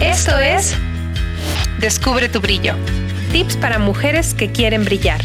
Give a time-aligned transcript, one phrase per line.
[0.00, 0.76] Esto es
[1.80, 2.74] Descubre tu brillo.
[3.32, 5.20] Tips para mujeres que quieren brillar.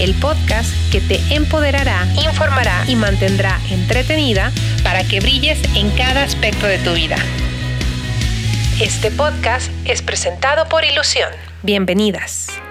[0.00, 4.50] El podcast que te empoderará, informará y mantendrá entretenida
[4.82, 7.16] para que brilles en cada aspecto de tu vida.
[8.80, 11.30] Este podcast es presentado por Ilusión.
[11.62, 12.61] Bienvenidas.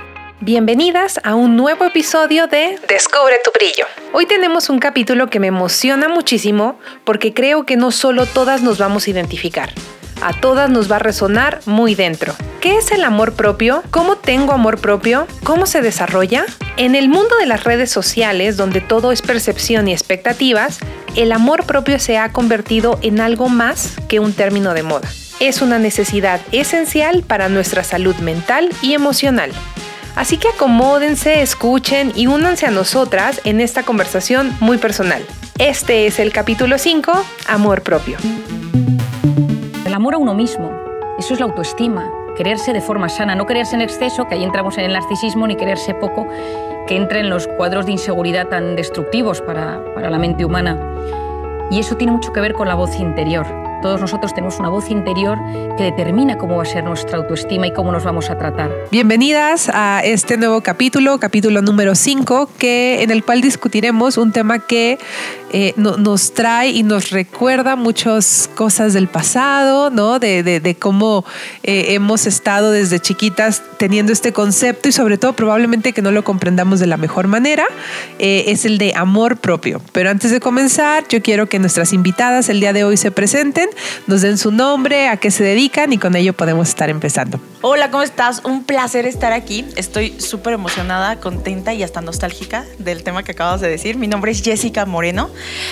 [0.43, 3.85] Bienvenidas a un nuevo episodio de Descubre tu brillo.
[4.11, 8.79] Hoy tenemos un capítulo que me emociona muchísimo porque creo que no solo todas nos
[8.79, 9.69] vamos a identificar,
[10.19, 12.33] a todas nos va a resonar muy dentro.
[12.59, 13.83] ¿Qué es el amor propio?
[13.91, 15.27] ¿Cómo tengo amor propio?
[15.43, 16.47] ¿Cómo se desarrolla?
[16.75, 20.79] En el mundo de las redes sociales, donde todo es percepción y expectativas,
[21.15, 25.07] el amor propio se ha convertido en algo más que un término de moda.
[25.39, 29.51] Es una necesidad esencial para nuestra salud mental y emocional.
[30.15, 35.25] Así que acomódense, escuchen y únanse a nosotras en esta conversación muy personal.
[35.57, 37.11] Este es el capítulo 5,
[37.47, 38.17] Amor propio.
[39.85, 40.71] El amor a uno mismo,
[41.17, 44.77] eso es la autoestima, quererse de forma sana, no quererse en exceso, que ahí entramos
[44.77, 46.27] en el narcisismo, ni quererse poco,
[46.87, 50.77] que entre en los cuadros de inseguridad tan destructivos para, para la mente humana.
[51.71, 53.45] Y eso tiene mucho que ver con la voz interior.
[53.81, 55.39] Todos nosotros tenemos una voz interior
[55.75, 58.69] que determina cómo va a ser nuestra autoestima y cómo nos vamos a tratar.
[58.91, 64.59] Bienvenidas a este nuevo capítulo, capítulo número 5, que, en el cual discutiremos un tema
[64.59, 64.99] que
[65.53, 70.19] eh, nos trae y nos recuerda muchas cosas del pasado, ¿no?
[70.19, 71.25] De, cómo
[71.63, 76.23] eh, hemos estado desde chiquitas teniendo este concepto y sobre todo probablemente que no lo
[76.23, 77.65] comprendamos de la mejor manera,
[78.19, 79.81] eh, es el de amor propio.
[79.91, 83.69] Pero antes de comenzar, yo quiero que nuestras invitadas el día de hoy se presenten,
[84.07, 87.39] nos den su nombre, a qué se dedican y con ello podemos estar empezando.
[87.63, 88.41] Hola, ¿cómo estás?
[88.43, 89.67] Un placer estar aquí.
[89.75, 93.97] Estoy súper emocionada, contenta y hasta nostálgica del tema que acabas de decir.
[93.97, 95.29] Mi nombre es Jessica Moreno.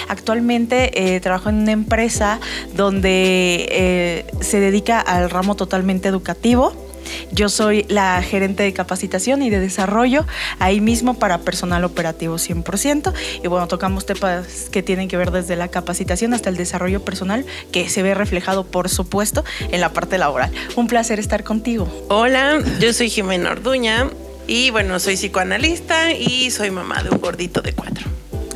[0.08, 2.40] Actualmente eh, trabajo en una empresa
[2.76, 6.89] donde eh, se dedica al ramo totalmente educativo.
[7.32, 10.26] Yo soy la gerente de capacitación y de desarrollo
[10.60, 13.14] ahí mismo para personal operativo 100%.
[13.44, 17.46] Y bueno, tocamos temas que tienen que ver desde la capacitación hasta el desarrollo personal,
[17.72, 20.52] que se ve reflejado, por supuesto, en la parte laboral.
[20.76, 21.88] Un placer estar contigo.
[22.10, 24.10] Hola, yo soy Jimena Orduña
[24.48, 28.08] y bueno, soy psicoanalista y soy mamá de un gordito de cuatro.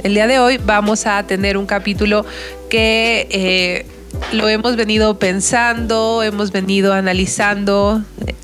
[0.03, 2.25] El día de hoy vamos a tener un capítulo
[2.69, 3.85] que eh,
[4.31, 8.03] lo hemos venido pensando, hemos venido analizando,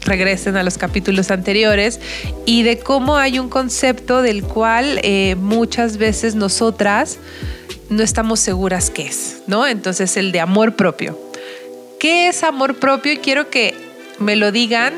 [0.09, 2.01] regresen a los capítulos anteriores,
[2.45, 7.19] y de cómo hay un concepto del cual eh, muchas veces nosotras
[7.89, 9.65] no estamos seguras qué es, ¿no?
[9.65, 11.17] Entonces el de amor propio.
[11.99, 13.13] ¿Qué es amor propio?
[13.13, 13.73] Y quiero que
[14.19, 14.93] me lo digan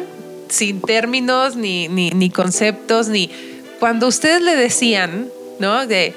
[0.49, 3.29] sin términos, ni, ni, ni conceptos, ni
[3.79, 5.29] cuando ustedes le decían,
[5.59, 5.87] ¿no?
[5.87, 6.13] De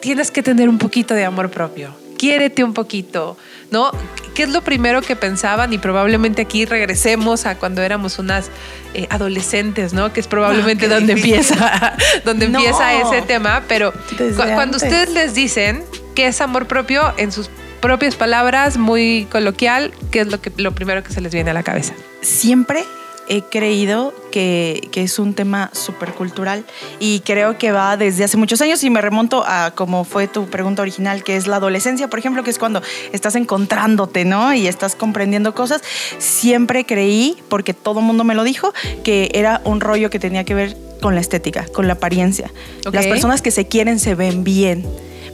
[0.00, 1.94] tienes que tener un poquito de amor propio.
[2.16, 3.36] Quiérete un poquito,
[3.70, 3.90] ¿no?
[4.34, 5.72] ¿Qué es lo primero que pensaban?
[5.72, 8.50] Y probablemente aquí regresemos a cuando éramos unas
[8.94, 10.12] eh, adolescentes, ¿no?
[10.12, 13.62] Que es probablemente ah, donde empieza, donde empieza ese tema.
[13.66, 13.92] Pero
[14.36, 15.84] cuando ustedes les dicen
[16.14, 20.72] que es amor propio en sus propias palabras, muy coloquial, ¿qué es lo, que, lo
[20.72, 21.94] primero que se les viene a la cabeza?
[22.20, 22.84] Siempre
[23.28, 26.64] he creído que, es un tema súper cultural
[26.98, 30.46] y creo que va desde hace muchos años y me remonto a como fue tu
[30.46, 34.52] pregunta original, que es la adolescencia, por ejemplo, que es cuando estás encontrándote, ¿no?
[34.54, 35.82] Y estás comprendiendo cosas.
[36.18, 38.72] Siempre creí, porque todo el mundo me lo dijo,
[39.04, 42.50] que era un rollo que tenía que ver con la estética, con la apariencia.
[42.90, 44.84] Las personas que se quieren se ven bien,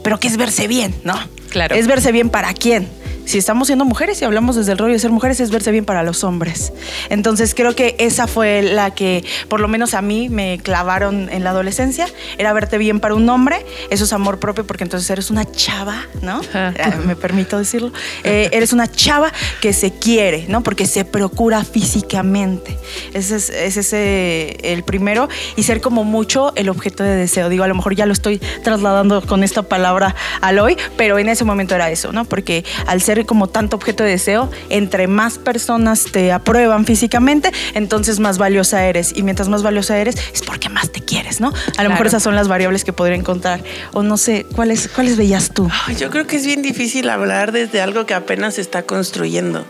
[0.03, 1.15] pero ¿qué es verse bien, no?
[1.49, 1.73] Claro.
[1.73, 2.87] Es verse bien para quién
[3.25, 5.85] si estamos siendo mujeres y hablamos desde el rollo de ser mujeres, es verse bien
[5.85, 6.73] para los hombres.
[7.09, 11.43] Entonces creo que esa fue la que, por lo menos a mí, me clavaron en
[11.43, 12.07] la adolescencia.
[12.37, 16.05] Era verte bien para un hombre, eso es amor propio, porque entonces eres una chava,
[16.21, 16.41] ¿no?
[16.53, 16.73] Ah,
[17.05, 17.91] me permito decirlo.
[18.23, 19.31] Eh, eres una chava
[19.61, 20.63] que se quiere, ¿no?
[20.63, 22.77] Porque se procura físicamente.
[23.13, 25.27] Ese es, ese el primero.
[25.55, 27.49] Y ser como mucho el objeto de deseo.
[27.49, 31.29] Digo, a lo mejor ya lo estoy trasladando con esta palabra al hoy, pero en
[31.29, 32.25] ese momento era eso, ¿no?
[32.25, 38.19] Porque al ser como tanto objeto de deseo, entre más personas te aprueban físicamente, entonces
[38.19, 39.13] más valiosa eres.
[39.15, 41.53] Y mientras más valiosa eres, es porque más te quieres, ¿no?
[41.77, 43.61] A lo mejor esas son las variables que podría encontrar.
[43.93, 45.69] O no sé, ¿cuáles, cuáles veías tú?
[45.97, 49.65] Yo creo que es bien difícil hablar desde algo que apenas se está construyendo.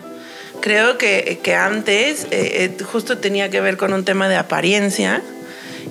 [0.61, 5.21] Creo que, que antes eh, eh, justo tenía que ver con un tema de apariencia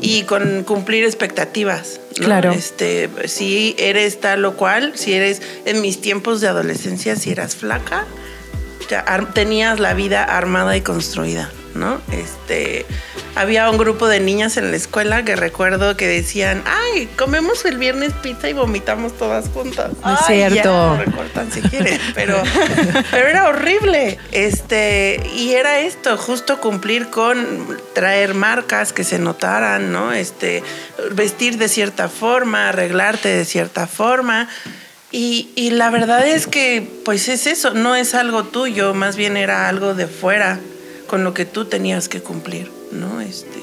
[0.04, 2.00] y con cumplir expectativas.
[2.16, 2.52] Claro.
[2.52, 7.56] Este, si eres tal o cual, si eres en mis tiempos de adolescencia, si eras
[7.56, 8.06] flaca,
[8.88, 11.50] ya tenías la vida armada y construida.
[11.74, 12.00] ¿no?
[12.12, 12.86] Este,
[13.34, 17.78] había un grupo de niñas en la escuela que recuerdo que decían, ay, comemos el
[17.78, 19.90] viernes pizza y vomitamos todas juntas.
[20.02, 20.96] No es Ay, ya, cierto.
[20.96, 22.42] recortan si quieren, pero,
[23.10, 24.18] pero era horrible.
[24.32, 30.12] Este, y era esto, justo cumplir con traer marcas que se notaran, ¿no?
[30.12, 30.62] Este,
[31.12, 34.48] vestir de cierta forma, arreglarte de cierta forma.
[35.16, 39.68] Y, la verdad es que, pues es eso, no es algo tuyo, más bien era
[39.68, 40.58] algo de fuera
[41.06, 43.20] con lo que tú tenías que cumplir, ¿no?
[43.20, 43.60] Este,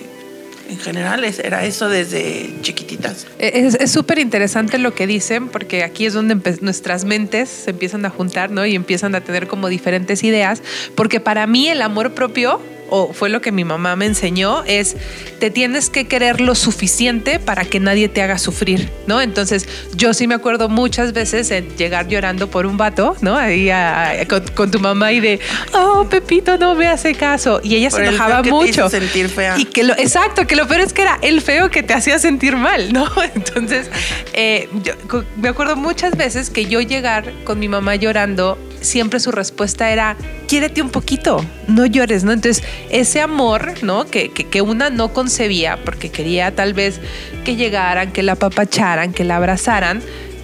[0.69, 3.27] en general era eso desde chiquititas.
[3.37, 8.05] Es es súper interesante lo que dicen, porque aquí es donde nuestras mentes se empiezan
[8.05, 8.65] a juntar, ¿no?
[8.65, 10.63] Y empiezan a tener como diferentes ideas,
[10.95, 14.95] porque para mí el amor propio, o fue lo que mi mamá me enseñó, es
[15.39, 19.21] te tienes que querer lo suficiente para que nadie te haga sufrir, ¿no?
[19.21, 23.35] Entonces, yo sí me acuerdo muchas veces en llegar llorando por un vato, ¿no?
[23.37, 25.39] Ahí a- a- con, con tu mamá y de,
[25.73, 27.59] oh, Pepito no me hace caso.
[27.63, 28.89] Y ella Por se el enojaba feo que te hizo mucho.
[28.89, 29.55] sentir fea.
[29.57, 32.19] Y que lo, exacto, que lo peor es que era el feo que te hacía
[32.19, 33.07] sentir mal, ¿no?
[33.35, 33.89] Entonces,
[34.33, 34.93] eh, yo
[35.37, 40.17] me acuerdo muchas veces que yo llegar con mi mamá llorando, siempre su respuesta era,
[40.47, 42.31] quiérete un poquito, no llores, ¿no?
[42.31, 44.05] Entonces, ese amor, ¿no?
[44.05, 46.99] Que, que, que una no concebía porque quería tal vez
[47.45, 50.01] que llegaran, que la apapacharan, que la abrazaran,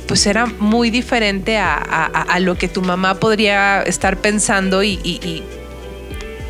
[0.07, 4.99] pues era muy diferente a, a- a- lo que tu mamá podría estar pensando y-
[5.03, 5.43] y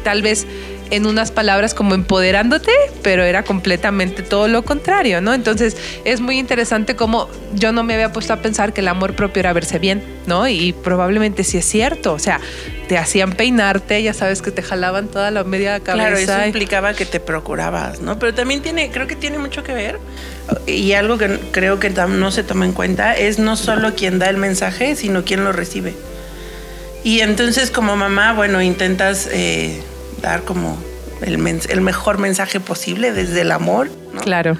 [0.04, 0.46] tal vez
[0.92, 2.72] en unas palabras como empoderándote,
[3.04, 5.34] pero era completamente todo lo contrario, ¿no?
[5.34, 5.76] Entonces
[6.06, 9.40] es muy interesante como yo no me había puesto a pensar que el amor propio
[9.42, 10.48] era verse bien, ¿no?
[10.48, 12.40] Y probablemente sí es cierto, o sea,
[12.88, 16.08] te hacían peinarte, ya sabes que te jalaban toda la media cabeza.
[16.08, 18.18] Claro, eso y- implicaba que te procurabas, ¿no?
[18.20, 20.00] Pero también tiene, creo que tiene mucho que ver,
[20.66, 24.30] y algo que creo que no se toma en cuenta, es no solo quien da
[24.30, 25.94] el mensaje, sino quien lo recibe.
[27.04, 29.82] Y entonces como mamá, bueno, intentas eh,
[30.22, 30.78] dar como
[31.22, 31.36] el,
[31.70, 34.22] el mejor mensaje posible desde el amor, ¿no?
[34.22, 34.58] Claro.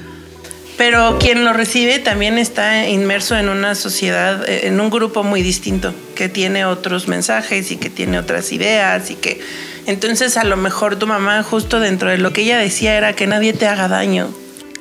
[0.78, 5.94] Pero quien lo recibe también está inmerso en una sociedad, en un grupo muy distinto,
[6.14, 9.42] que tiene otros mensajes y que tiene otras ideas y que
[9.88, 13.26] entonces a lo mejor tu mamá justo dentro de lo que ella decía era que
[13.26, 14.30] nadie te haga daño,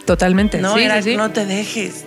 [0.04, 0.58] Totalmente.
[0.58, 1.16] no Sí, era sí, sí.
[1.16, 2.04] no te dejes,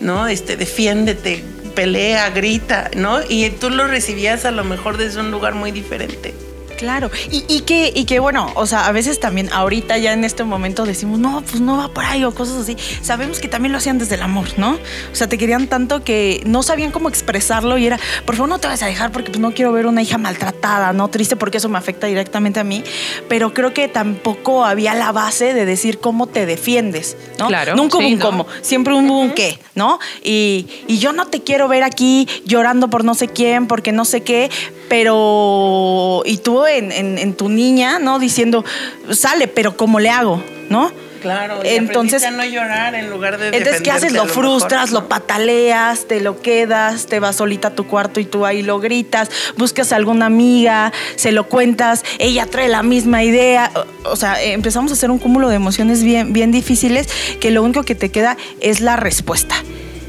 [0.00, 3.20] no este defiéndete, pelea, grita, ¿no?
[3.28, 6.34] Y tú lo recibías a lo mejor desde un lugar muy diferente.
[6.76, 10.24] Claro, y, y que, y que bueno, o sea, a veces también ahorita ya en
[10.24, 12.76] este momento decimos, no, pues no va por ahí o cosas así.
[13.02, 14.72] Sabemos que también lo hacían desde el amor, ¿no?
[14.72, 18.58] O sea, te querían tanto que no sabían cómo expresarlo y era, por favor no
[18.58, 21.08] te vas a dejar porque pues, no quiero ver una hija maltratada, ¿no?
[21.08, 22.84] Triste porque eso me afecta directamente a mí,
[23.28, 27.48] pero creo que tampoco había la base de decir cómo te defiendes, ¿no?
[27.48, 28.24] Claro, Nunca hubo sí, un ¿no?
[28.26, 29.98] cómo, siempre hubo un qué, ¿no?
[30.22, 34.04] Y, y yo no te quiero ver aquí llorando por no sé quién, porque no
[34.04, 34.50] sé qué,
[34.88, 36.22] pero.
[36.24, 38.18] Y tú en, en- en tu niña, ¿no?
[38.18, 38.64] Diciendo,
[39.10, 40.42] sale, pero ¿cómo le hago?
[40.68, 40.90] ¿no?
[41.22, 44.12] Claro, y Entonces- a no llorar en lugar de Entonces, ¿qué haces?
[44.12, 45.00] Lo frustras, mejor, ¿no?
[45.00, 48.80] lo pataleas, te lo quedas, te vas solita a tu cuarto y tú ahí lo
[48.80, 53.70] gritas, buscas a alguna amiga, se lo cuentas, ella trae la misma idea.
[54.04, 57.08] O sea, empezamos a hacer un cúmulo de emociones bien, bien difíciles
[57.40, 59.54] que lo único que te queda es la respuesta.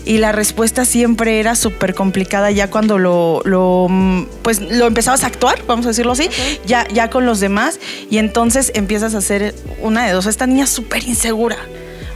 [0.08, 5.24] Y la respuesta siempre era súper complicada ya cuando lo, lo, mm, pues, lo empezabas
[5.24, 6.30] a actuar, vamos a decirlo así,
[6.66, 7.80] ya, ya con los demás.
[8.10, 10.26] Y entonces empiezas a hacer una de dos.
[10.26, 11.58] Esta niña súper insegura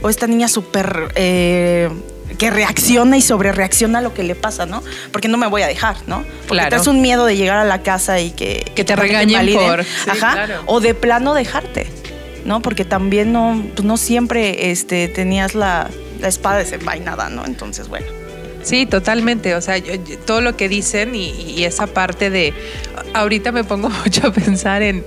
[0.00, 1.12] o esta niña súper...
[1.16, 1.90] eh,
[2.38, 4.82] que reacciona y sobre reacciona a lo que le pasa, ¿no?
[5.12, 6.24] Porque no me voy a dejar, ¿no?
[6.48, 6.90] Porque Claro.
[6.90, 8.64] un miedo de llegar a la casa y que...
[8.74, 9.60] Que te regañen validen.
[9.68, 10.32] por- sí, Ajá.
[10.32, 10.62] claro.
[10.64, 11.88] O de plano dejarte,
[12.46, 12.62] ¿no?
[12.62, 15.90] Porque también no, pues no siempre este, tenías la,
[16.22, 17.44] la espada desenvainada, ¿no?
[17.44, 18.06] Entonces, bueno.
[18.62, 19.54] Sí, totalmente.
[19.56, 22.54] O sea, yo- yo- todo lo que dicen y, y esa parte de.
[23.12, 25.04] Ahorita me pongo mucho a pensar en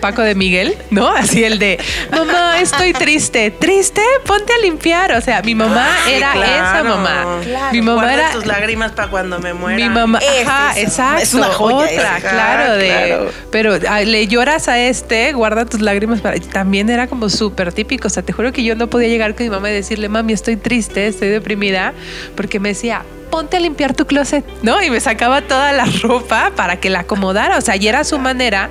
[0.00, 1.08] Paco de Miguel, ¿no?
[1.08, 1.78] Así el de,
[2.10, 3.50] mamá, estoy triste.
[3.50, 4.00] ¿Triste?
[4.26, 5.12] Ponte a limpiar.
[5.12, 6.52] O sea, mi mamá Ay, era claro.
[6.52, 7.38] esa mamá.
[7.44, 7.72] Claro.
[7.72, 8.30] Mi mamá Guarda era.
[8.32, 9.76] tus lágrimas para cuando me muera.
[9.76, 10.80] Mi mamá, Es ajá, eso.
[10.88, 11.22] exacto.
[11.22, 12.30] Es una joya Otra, esa.
[12.30, 12.88] claro, de.
[12.88, 13.30] Claro.
[13.50, 16.38] Pero ah, le lloras a este, guarda tus lágrimas para.
[16.40, 18.08] También era como súper típico.
[18.08, 20.32] O sea, te juro que yo no podía llegar con mi mamá y decirle, mami,
[20.32, 21.92] estoy triste, estoy deprimida,
[22.36, 24.82] porque me decía, ponte a limpiar tu closet, ¿no?
[24.82, 27.58] Y me sacaba toda la ropa para que la acomodara.
[27.58, 28.70] O sea, y era su manera.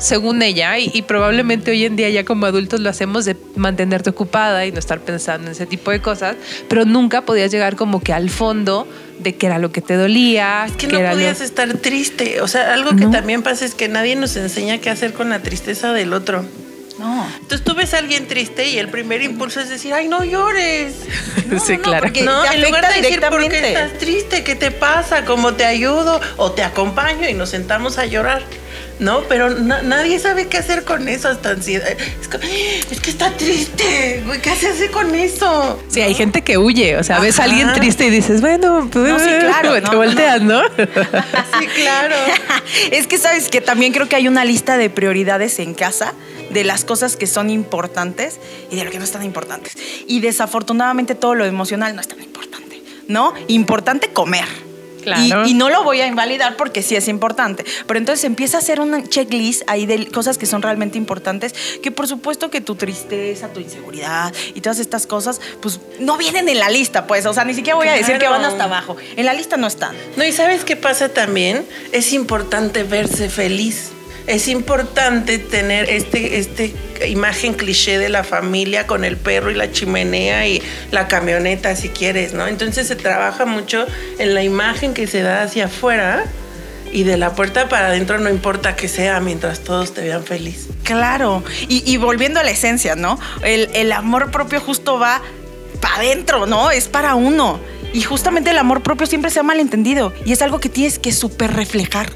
[0.00, 4.10] Según ella, y, y probablemente hoy en día ya como adultos lo hacemos de mantenerte
[4.10, 6.36] ocupada y no estar pensando en ese tipo de cosas,
[6.68, 8.88] pero nunca podías llegar como que al fondo
[9.18, 12.40] de qué era lo que te dolía, Es que no era lo- podías estar triste.
[12.40, 13.10] O sea, algo que No.
[13.10, 16.44] también pasa es que nadie nos enseña qué hacer con la tristeza del otro.
[16.98, 17.26] No.
[17.40, 20.94] Entonces tú ves a alguien triste y el primer impulso es decir, ay, no llores.
[21.66, 22.00] sí, claro.
[22.04, 24.44] porque No, te en lugar de decir, ¿por qué estás triste?
[24.44, 25.24] ¿Qué te pasa?
[25.24, 26.20] ¿Cómo te ayudo?
[26.36, 28.42] O te acompaño y nos sentamos a llorar.
[29.00, 31.88] No, pero na- nadie sabe qué hacer con eso hasta ansiedad.
[31.88, 32.36] Es, co-
[32.90, 35.82] es que está triste, güey, ¿qué se hace con eso?
[35.88, 39.08] Sí, hay gente que huye, o sea, ves a alguien triste y dices, bueno, pues
[39.08, 40.60] No, sí, claro, te no, no, volteas, ¿no?
[40.76, 42.14] Sí, claro.
[42.90, 46.12] es que sabes que también creo que hay una lista de prioridades en casa
[46.50, 48.38] de las cosas que son importantes
[48.70, 49.76] y de lo que no están importantes.
[50.06, 53.32] Y desafortunadamente todo lo emocional no es tan importante, ¿no?
[53.48, 54.44] Importante comer.
[55.00, 55.46] Claro.
[55.46, 57.64] Y, y no lo voy a invalidar porque sí es importante.
[57.86, 61.90] Pero entonces empieza a hacer una checklist ahí de cosas que son realmente importantes, que
[61.90, 66.58] por supuesto que tu tristeza, tu inseguridad y todas estas cosas, pues no vienen en
[66.58, 67.26] la lista, pues.
[67.26, 68.96] O sea, ni siquiera voy a decir que van hasta abajo.
[69.16, 69.94] En la lista no están.
[70.16, 71.66] No, y ¿sabes qué pasa también?
[71.92, 73.92] Es importante verse feliz.
[74.26, 76.74] Es importante tener este, este
[77.08, 81.88] imagen cliché de la familia con el perro y la chimenea y la camioneta, si
[81.88, 82.46] quieres, ¿no?
[82.46, 83.86] Entonces se trabaja mucho
[84.18, 86.24] en la imagen que se da hacia afuera
[86.92, 90.68] y de la puerta para adentro no importa que sea mientras todos te vean feliz.
[90.84, 93.18] Claro, y, volviendo a la esencia, ¿no?
[93.42, 95.22] El, el amor propio justo va
[95.80, 96.70] para adentro, ¿no?
[96.70, 97.60] Es para uno.
[97.92, 101.12] Y justamente el amor propio siempre se ha malentendido y es algo que tienes que
[101.12, 102.10] súper reflejar.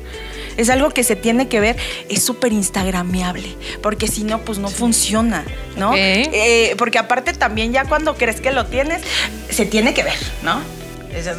[0.56, 1.76] Es algo que se tiene que ver,
[2.08, 5.44] es súper instagrameable, porque si no, pues no funciona,
[5.76, 5.92] ¿no?
[5.96, 9.02] Eh, porque aparte también ya cuando crees que lo tienes,
[9.50, 10.60] se tiene que ver, ¿no?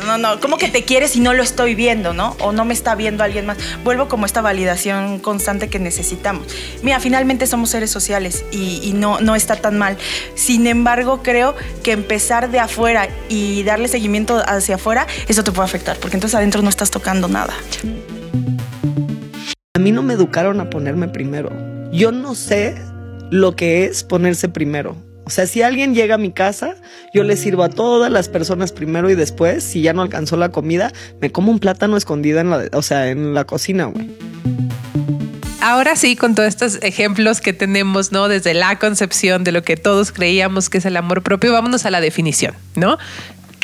[0.06, 2.38] No, no, ¿cómo que te quieres si no lo estoy viendo, no?
[2.40, 3.58] O no me está viendo alguien más.
[3.84, 6.48] Vuelvo como esta validación constante que necesitamos.
[6.82, 9.98] Mira, finalmente somos seres sociales y, y no, no está tan mal.
[10.34, 15.66] Sin embargo, creo que empezar de afuera y darle seguimiento hacia afuera, eso te puede
[15.66, 17.54] afectar, porque entonces adentro no estás tocando nada.
[19.86, 21.52] Mí no me educaron a ponerme primero.
[21.92, 22.74] Yo no sé
[23.30, 24.98] lo que es ponerse primero.
[25.26, 26.74] O sea, si alguien llega a mi casa,
[27.14, 30.50] yo le sirvo a todas las personas primero y después, si ya no alcanzó la
[30.50, 34.10] comida, me como un plátano escondido en la, o sea, en la cocina, güey.
[35.62, 38.28] Ahora sí, con todos estos ejemplos que tenemos, ¿no?
[38.28, 41.92] Desde la concepción de lo que todos creíamos que es el amor propio, vámonos a
[41.92, 43.00] la definición, ¿no?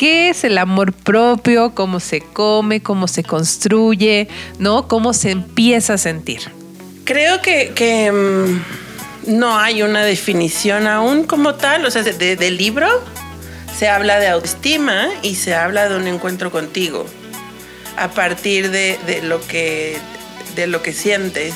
[0.01, 1.75] ¿Qué es el amor propio?
[1.75, 2.81] ¿Cómo se come?
[2.81, 4.27] ¿Cómo se construye?
[4.57, 4.87] ¿No?
[4.87, 6.39] ¿Cómo se empieza a sentir?
[7.03, 12.57] Creo que, mm, no hay una definición aún como tal, o sea, de- de- del
[12.57, 12.87] libro
[13.77, 17.05] se habla de autoestima y se habla de un encuentro contigo
[17.95, 19.99] a partir de, lo, que,
[20.55, 21.53] de lo que sientes.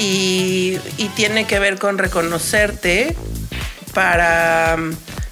[0.00, 0.76] Y
[1.14, 3.14] tiene que ver con reconocerte
[3.94, 4.76] para,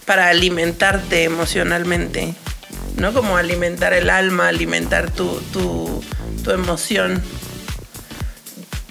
[0.09, 2.35] para alimentarte emocionalmente,
[2.97, 3.13] ¿no?
[3.13, 6.03] Como alimentar el alma, alimentar tu, tu,
[6.43, 7.23] tu emoción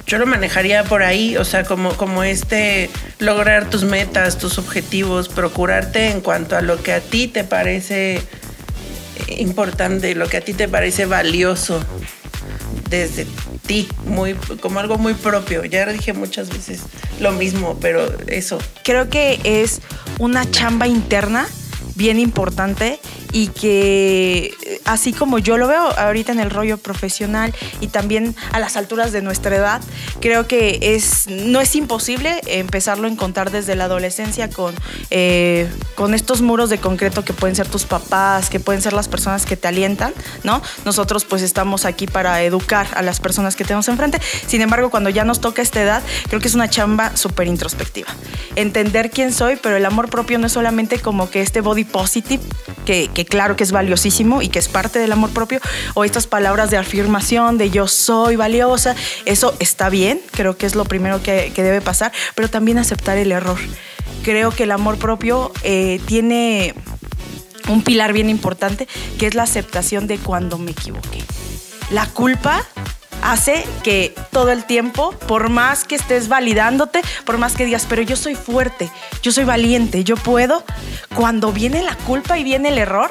[0.07, 5.27] yo lo manejaría por ahí, o sea, como, como este, lograr tus metas, tus objetivos,
[5.27, 8.21] procurarte en cuanto a lo que a ti te parece
[9.27, 11.83] importante, lo que a ti te parece valioso
[12.89, 13.27] desde
[13.67, 15.65] ti, muy, como algo muy propio.
[15.65, 16.81] Ya dije muchas veces
[17.19, 18.57] lo mismo, pero eso.
[18.83, 19.81] Creo que es
[20.17, 21.47] una chamba interna
[21.95, 22.99] bien importante
[23.33, 24.53] y que
[24.87, 29.11] así como yo lo veo ahorita en el rollo profesional y también a las alturas
[29.11, 29.81] de nuestra edad,
[30.19, 34.73] creo que es no es imposible empezarlo a encontrar desde la adolescencia con,
[35.11, 39.07] eh, con estos muros de concreto que pueden ser tus papás, que pueden ser las
[39.07, 40.13] personas que te alientan,
[40.43, 40.61] ¿no?
[40.85, 44.19] Nosotros pues estamos aquí para educar a las personas que tenemos enfrente.
[44.47, 48.09] Sin embargo, cuando ya nos toca esta edad, creo que es una chamba súper introspectiva.
[48.55, 52.43] Entender quién soy, pero el amor propio no es solamente como que este body positive,
[52.85, 55.59] que, que claro que es valiosísimo y que es parte del amor propio,
[55.95, 60.75] o estas palabras de afirmación, de yo soy valiosa, eso está bien, creo que es
[60.75, 63.57] lo primero que, debe pasar, pero también aceptar el error.
[64.23, 66.75] Creo que el amor propio eh, tiene
[67.69, 71.23] un pilar bien importante, que es la aceptación de cuando me equivoqué.
[71.89, 72.63] La culpa
[73.23, 78.03] hace que todo el tiempo, por más que estés validándote, por más que digas, pero
[78.03, 78.91] yo soy fuerte,
[79.23, 80.63] yo soy valiente, yo puedo,
[81.15, 83.09] cuando viene la culpa y viene el error,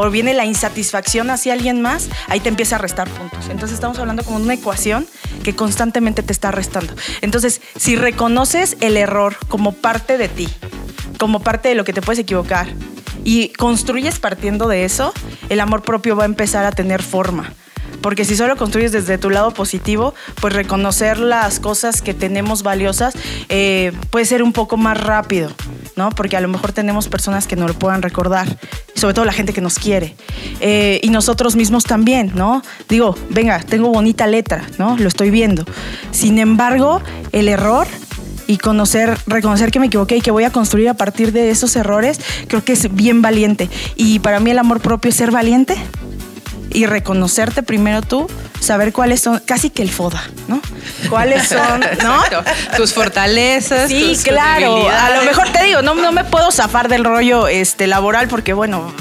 [0.00, 3.48] o viene la insatisfacción hacia alguien más, ahí te empieza a restar puntos.
[3.48, 5.08] Entonces estamos hablando como de una ecuación
[5.42, 6.94] que constantemente te está restando.
[7.20, 10.48] Entonces, si reconoces el error como parte de ti,
[11.18, 12.68] como parte de lo que te puedes equivocar,
[13.24, 15.12] y construyes partiendo de eso,
[15.48, 17.52] el amor propio va a empezar a tener forma.
[18.08, 23.12] Porque si solo construyes desde tu lado positivo, pues reconocer las cosas que tenemos valiosas
[23.50, 25.50] eh, puede ser un poco más rápido,
[25.94, 26.08] ¿no?
[26.08, 28.48] Porque a lo mejor tenemos personas que no lo puedan recordar,
[28.94, 30.16] sobre todo la gente que nos quiere.
[30.60, 32.62] Eh, y nosotros mismos también, ¿no?
[32.88, 34.96] Digo, venga, tengo bonita letra, ¿no?
[34.96, 35.66] Lo estoy viendo.
[36.10, 37.86] Sin embargo, el error
[38.46, 41.76] y conocer, reconocer que me equivoqué y que voy a construir a partir de esos
[41.76, 43.68] errores, creo que es bien valiente.
[43.96, 45.76] Y para mí el amor propio es ser valiente
[46.70, 48.28] y reconocerte primero tú,
[48.60, 50.60] saber cuáles son, casi que el FODA, ¿no?
[51.08, 52.22] ¿Cuáles son, no?
[52.76, 53.88] Tus fortalezas.
[53.88, 54.88] Sí, tus claro.
[54.88, 58.52] A lo mejor te digo, no, no me puedo zafar del rollo este, laboral porque,
[58.52, 58.92] bueno,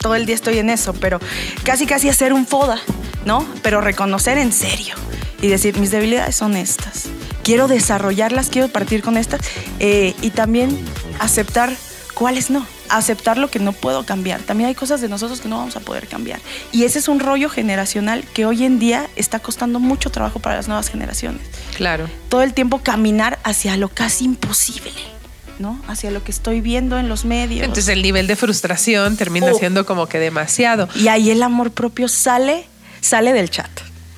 [0.00, 1.20] todo el día estoy en eso, pero
[1.64, 2.78] casi casi hacer un FODA,
[3.24, 3.46] ¿no?
[3.62, 4.94] Pero reconocer en serio
[5.40, 7.04] y decir, mis debilidades son estas.
[7.42, 9.40] Quiero desarrollarlas, quiero partir con estas
[9.78, 10.78] eh, y también
[11.18, 11.72] aceptar
[12.18, 12.66] cuáles no.
[12.88, 14.40] Aceptar lo que no puedo cambiar.
[14.40, 16.40] También hay cosas de nosotros que no vamos a poder cambiar.
[16.72, 20.56] Y ese es un rollo generacional que hoy en día está costando mucho trabajo para
[20.56, 21.42] las nuevas generaciones
[21.76, 22.08] Claro.
[22.28, 24.90] todo el tiempo caminar hacia lo casi imposible,
[25.58, 25.80] ¿no?
[25.86, 27.62] Hacia lo que estoy viendo en los medios.
[27.64, 29.58] Entonces el nivel de frustración termina Oh.
[29.58, 30.88] siendo como que demasiado.
[30.96, 32.64] y ahí el amor propio sale,
[33.00, 33.70] sale del chat.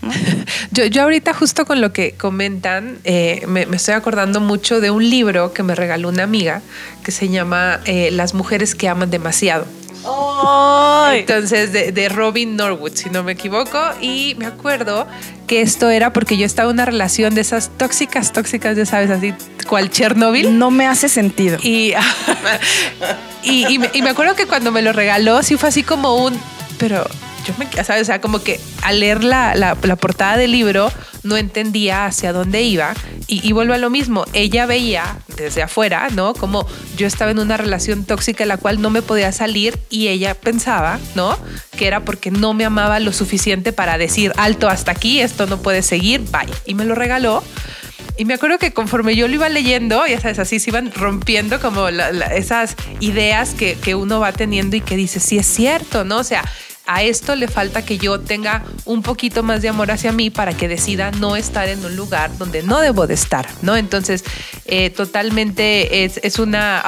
[0.72, 4.90] Yo, yo ahorita justo con lo que comentan, eh, me, me estoy acordando mucho de
[4.90, 6.62] un libro que me regaló una amiga
[7.02, 9.66] que se llama eh, Las mujeres que aman demasiado.
[11.12, 13.78] Entonces, de, de Robin Norwood, si no me equivoco.
[14.00, 15.06] Y me acuerdo
[15.46, 19.10] que esto era porque yo estaba en una relación de esas tóxicas, tóxicas, ya sabes,
[19.10, 19.34] así,
[19.68, 20.58] cual Chernobyl.
[20.58, 21.58] No me hace sentido.
[21.62, 21.92] Y,
[23.42, 26.16] y, y me, y me acuerdo que cuando me lo regaló, sí fue así como
[26.24, 26.38] un,
[26.78, 27.04] pero
[27.44, 28.02] yo me, ¿sabes?
[28.02, 30.92] O sea, como que al leer la, la- la portada del libro
[31.22, 32.94] no entendía hacia dónde iba.
[33.26, 36.34] Y, y vuelvo a lo mismo, ella veía desde afuera, ¿no?
[36.34, 36.66] Como
[36.96, 40.34] yo estaba en una relación tóxica en la cual no me podía salir y ella
[40.34, 41.38] pensaba, ¿no?
[41.76, 45.58] Que era porque no me amaba lo suficiente para decir, alto hasta aquí, esto no
[45.62, 46.48] puede seguir, bye.
[46.66, 47.42] Y me lo regaló.
[48.16, 51.58] Y me acuerdo que conforme yo lo iba leyendo, ya sabes, así se iban rompiendo
[51.60, 55.46] como la- la- esas ideas que, que uno va teniendo y que dice, sí es
[55.46, 56.18] cierto, ¿no?
[56.18, 56.44] O sea,
[56.92, 60.52] a esto le falta que yo tenga un poquito más de amor hacia mí para
[60.54, 63.76] que decida no estar en un lugar donde no debo de estar, ¿no?
[63.76, 64.24] Entonces,
[64.64, 66.82] eh, totalmente es, es una...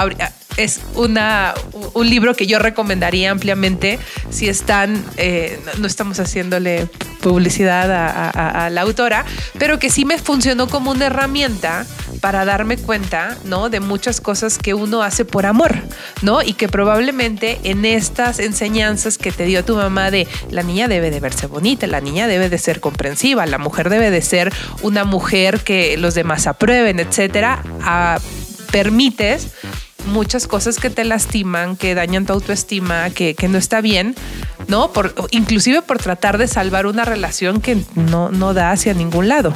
[0.59, 1.55] Es una,
[1.95, 6.89] un libro que yo recomendaría ampliamente si están, eh, no- estamos haciéndole
[7.23, 9.25] publicidad a- a la autora,
[9.59, 11.87] pero que sí me funcionó como una herramienta
[12.23, 13.69] para darme cuenta, ¿no?
[13.69, 15.75] De muchas cosas que uno hace por amor,
[16.23, 16.41] ¿no?
[16.41, 21.11] Y que probablemente en estas enseñanzas que te dio tu mamá de la niña debe
[21.11, 24.53] de verse bonita, la niña debe de ser comprensiva, la mujer debe de ser
[24.83, 28.21] una mujer que los demás aprueben, etcétera, ah,
[28.71, 29.49] permites
[30.07, 34.15] muchas cosas que te lastiman, que dañan tu autoestima, que, que no está bien,
[34.69, 34.93] ¿no?
[35.33, 39.53] Inclusive por tratar de salvar una relación que no, no da hacia ningún lado.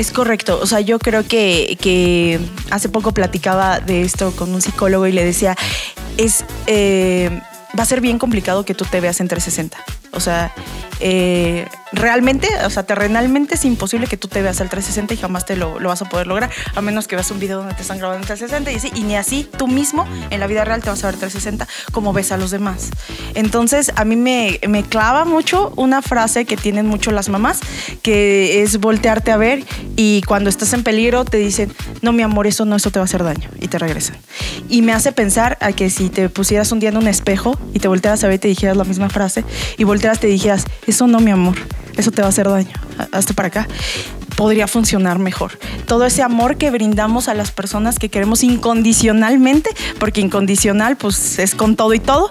[0.00, 0.58] Es correcto.
[0.62, 5.12] O sea, yo creo que, que hace poco platicaba de esto con un psicólogo y
[5.12, 5.54] le decía,
[6.16, 7.28] es, eh,
[7.78, 9.99] va a ser bien complicado que tú te veas en 360.
[10.12, 10.52] O sea,
[11.00, 15.46] eh, realmente, o sea, terrenalmente es imposible que tú te veas al 360 y jamás
[15.46, 17.82] te lo, lo vas a poder lograr, a menos que veas un video donde te
[17.82, 20.82] están grabando en 360 y así, y ni así tú mismo en la vida real
[20.82, 22.90] te vas a ver 360 como ves a los demás.
[23.34, 27.60] Entonces, a mí me, me clava mucho una frase que tienen mucho las mamás,
[28.02, 29.64] que es voltearte a ver
[29.96, 33.04] y cuando estás en peligro te dicen, no, mi amor, eso no, eso te va
[33.04, 34.16] a hacer daño, y te regresan.
[34.68, 37.78] Y me hace pensar a que si te pusieras un día en un espejo y
[37.78, 39.44] te voltearas a ver y te dijeras la misma frase,
[39.78, 41.56] y voltearas y te dijeras, eso no, mi amor,
[41.96, 43.68] eso te va a hacer daño, ha- hazte para acá,
[44.36, 45.58] podría funcionar mejor.
[45.86, 51.54] Todo ese amor que brindamos a las personas que queremos incondicionalmente, porque incondicional pues es
[51.54, 52.30] con todo y todo,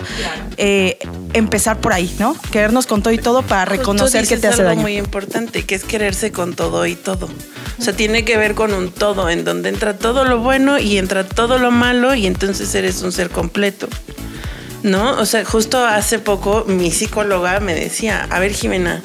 [0.57, 0.97] eh,
[1.33, 2.35] empezar por ahí, ¿no?
[2.51, 4.81] Querernos con todo y todo para reconocer Tú que te hace algo daño.
[4.81, 7.29] muy importante, que es quererse con todo y todo.
[7.77, 10.97] O sea, tiene que ver con un todo, en donde entra todo lo bueno y
[10.97, 13.87] entra todo lo malo y entonces eres un ser completo.
[14.83, 15.19] ¿No?
[15.19, 19.01] O sea, justo hace poco mi psicóloga me decía, a ver Jimena,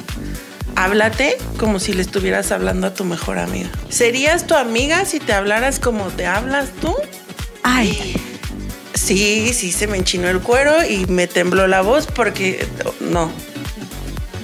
[0.76, 3.68] háblate como si le estuvieras hablando a tu mejor amiga.
[3.88, 6.94] ¿Serías tu amiga si te hablaras como te hablas tú?
[7.62, 8.14] Ay,
[8.94, 12.66] Sí, sí, se me enchinó el cuero y me tembló la voz porque
[13.00, 13.30] no.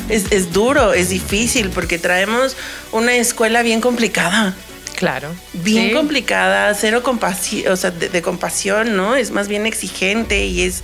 [0.09, 2.57] Es, es duro, es difícil porque traemos
[2.93, 4.55] una escuela bien complicada.
[5.01, 5.31] Claro.
[5.55, 5.95] Bien Sí.
[5.95, 9.15] complicada, cero compasión, o sea, de, de compasión, ¿no?
[9.17, 10.81] Es más bien exigente y es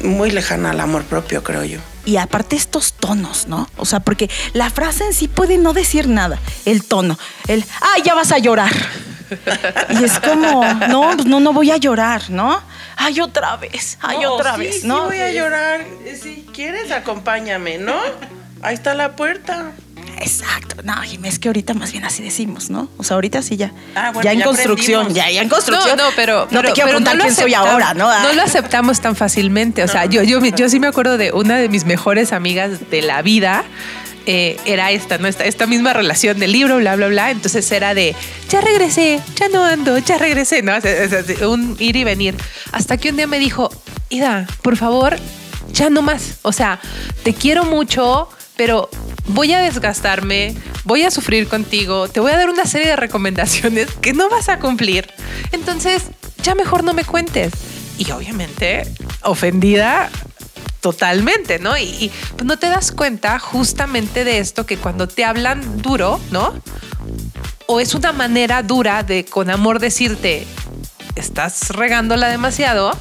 [0.00, 1.78] eh, muy lejana al amor propio, creo yo.
[2.06, 3.68] y aparte estos tonos, ¿no?
[3.76, 6.38] O sea, porque la frase en sí puede no decir nada.
[6.64, 8.72] El tono, el, ay, ya vas a llorar.
[9.90, 12.58] Y es como, no, pues no, no voy a llorar, ¿no?
[12.96, 15.04] Ay, otra vez, ay, No, otra sí, vez, sí ¿no?
[15.04, 15.84] voy a llorar.
[16.22, 17.96] Si quieres, acompáñame, ¿no?
[18.62, 19.72] Ahí está la puerta.
[20.18, 20.76] Exacto.
[20.82, 22.88] No, Jimé, es que ahorita más bien así decimos, ¿no?
[22.96, 23.72] O sea, ahorita sí ya.
[23.94, 25.26] Ah, bueno, ya en ya construcción, aprendimos.
[25.26, 25.96] ya, ya en construcción.
[25.96, 26.40] No, no, pero.
[26.50, 28.08] No pero- te quiero pero contar lo quién soy aceptamos- ahora, ¿no?
[28.08, 28.20] Ah.
[28.22, 29.82] No lo aceptamos tan fácilmente.
[29.82, 33.02] O sea, yo, yo, yo sí me acuerdo de una de mis mejores amigas de
[33.02, 33.64] la vida
[34.26, 35.28] eh, era esta, ¿no?
[35.28, 37.30] Esta, esta misma relación del libro, bla, bla, bla.
[37.30, 38.16] Entonces era de,
[38.48, 40.72] ya regresé, ya no ando, ya regresé, ¿no?
[41.48, 42.34] un ir y venir.
[42.72, 43.70] Hasta que un día me dijo,
[44.08, 45.16] Ida, por favor,
[45.72, 46.38] ya no más.
[46.42, 46.80] O sea,
[47.22, 48.88] te quiero mucho, pero
[49.28, 53.88] voy a desgastarme, voy a sufrir contigo, te voy a dar una serie de recomendaciones
[54.00, 55.08] que no vas a cumplir.
[55.52, 56.04] Entonces,
[56.42, 57.52] ya mejor no me cuentes.
[57.98, 58.86] Y obviamente,
[59.22, 60.10] ofendida,
[60.80, 61.76] totalmente, ¿no?
[61.76, 66.54] Y, pues, no te das cuenta justamente de esto que cuando te hablan duro, ¿no?
[67.66, 70.46] O es una manera dura de con amor decirte,
[71.16, 72.96] estás regándola demasiado,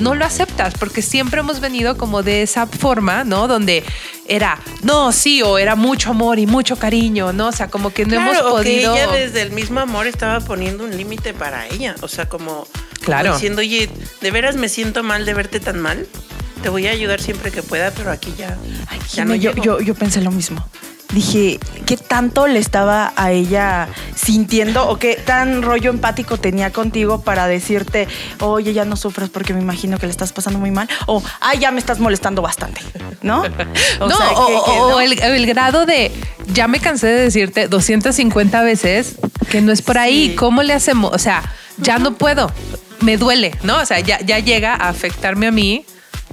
[0.00, 3.48] no lo aceptas porque siempre hemos venido como de esa forma, ¿no?
[3.48, 3.84] Donde
[4.26, 7.48] era, no, sí, o era mucho amor y mucho cariño, ¿no?
[7.48, 8.94] O sea, como que no hemos podido...
[8.94, 12.66] Que ella desde el mismo amor estaba poniendo un límite para ella, o sea, como,
[13.02, 13.34] claro.
[13.34, 13.88] diciendo, oye,
[14.20, 16.06] ¿de veras me siento mal de verte tan mal?
[16.62, 18.56] te voy a ayudar siempre que pueda, pero aquí ya,
[19.12, 20.66] ya no yo, yo, yo, pensé lo mismo.
[21.12, 27.22] Dije, ¿qué tanto le estaba a ella sintiendo o qué tan rollo empático tenía contigo
[27.22, 28.06] para decirte,
[28.40, 30.86] oye, ya no sufras porque me imagino que le estás pasando muy mal?
[31.06, 32.82] O, ay, ya me estás molestando bastante,
[33.22, 33.42] ¿no?
[34.00, 36.12] O no, o, El, grado de,
[36.52, 39.16] ya me cansé de decirte 250 veces
[39.50, 41.12] que no es por ahí, ¿cómo le hacemos?
[41.14, 41.42] O sea,
[41.78, 42.52] ya no puedo,
[43.00, 43.78] me duele, ¿no?
[43.80, 45.84] O sea, ya, ya llega a afectarme a mí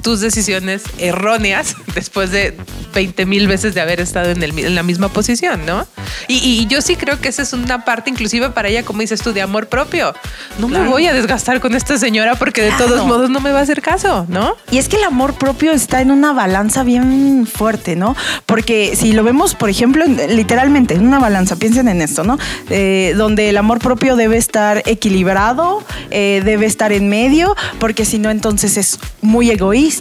[0.05, 2.55] tus decisiones erróneas después de
[2.93, 5.87] 20 mil veces de haber estado en, el, en la misma posición, ¿no?
[6.27, 9.33] Y, yo sí creo que esa es una parte inclusive para ella, como dices tú,
[9.33, 10.13] de amor propio.
[10.59, 13.59] No me voy a desgastar con esta señora porque de todos modos no me va
[13.59, 14.55] a hacer caso, ¿no?
[14.71, 18.15] Y es que el amor propio está en una balanza bien fuerte, ¿no?
[18.45, 22.37] Porque si lo vemos, por ejemplo, literalmente en una balanza, piensen en esto, ¿no?
[22.69, 28.19] Eh, donde el amor propio debe estar equilibrado, eh, debe estar en medio, porque si
[28.19, 29.94] no, entonces es muy egoísta,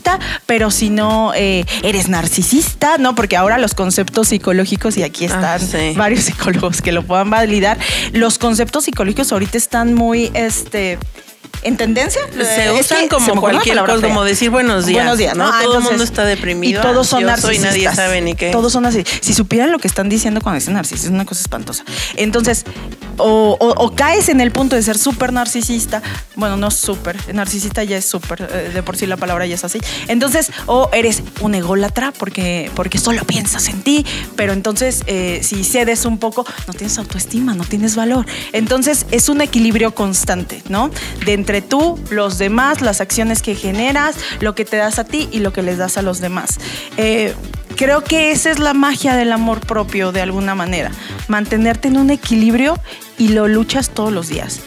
[0.46, 3.14] pero si no, eh, eres narcisista ¿no?
[3.14, 7.78] Porque ahora los conceptos psicológicos, y aquí ah, están varios psicólogos que lo puedan validar,
[8.12, 10.98] los conceptos psicológicos ahorita están muy, este,
[11.64, 12.22] en tendencia.
[12.32, 15.02] Se usan como cualquier cosa, como decir buenos días.
[15.02, 15.46] Buenos días, ¿no?
[15.46, 16.80] Ah, todo el mundo está deprimido.
[16.80, 17.72] Y todos son narcisistas.
[17.72, 18.50] nadie sabe ni qué.
[18.50, 19.04] Todos son así.
[19.20, 21.84] Si supieran lo que están diciendo cuando dicen narcisista, es una cosa espantosa.
[22.16, 22.64] Entonces,
[23.16, 26.02] o, caes en el punto de ser súper narcisista.
[26.36, 27.16] Bueno, no súper.
[27.34, 28.48] Narcisista ya es súper.
[28.52, 29.78] Eh, de por sí la palabra ya es así.
[30.08, 34.04] Entonces, o eres un ególatra porque, porque solo piensas en ti.
[34.36, 38.26] Pero entonces, eh, si cedes un poco, no tienes autoestima, no tienes valor.
[38.52, 40.90] Entonces, es un equilibrio constante, ¿no?
[41.24, 45.28] De entre tú, los demás, las acciones que generas, lo que te das a ti
[45.32, 46.58] y lo que les das a los demás.
[46.96, 47.34] Eh,
[47.76, 50.90] creo que esa es la magia del amor propio de alguna manera,
[51.28, 52.78] mantenerte en un equilibrio
[53.18, 54.60] y lo luchas todos los días.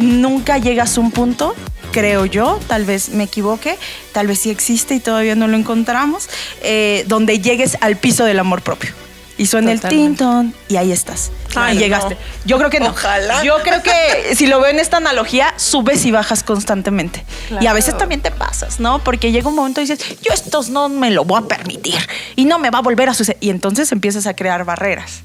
[0.00, 1.54] Nunca llegas a un punto,
[1.92, 3.76] creo yo, tal vez me equivoque,
[4.12, 6.28] tal vez sí existe y todavía no lo encontramos,
[6.62, 8.92] eh, donde llegues al piso del amor propio
[9.38, 11.30] y suena el tintón y ahí estás.
[11.54, 12.16] Ahí llegaste.
[12.44, 12.90] Yo creo que no.
[12.90, 13.42] Ojalá.
[13.42, 17.24] Yo creo que si lo veo en esta analogía, subes y bajas constantemente.
[17.60, 18.98] Y a veces también te pasas, ¿no?
[18.98, 21.98] Porque llega un momento y dices, yo estos no me lo voy a permitir
[22.36, 23.38] y no me va a volver a suceder.
[23.40, 25.22] Y entonces empiezas a crear barreras.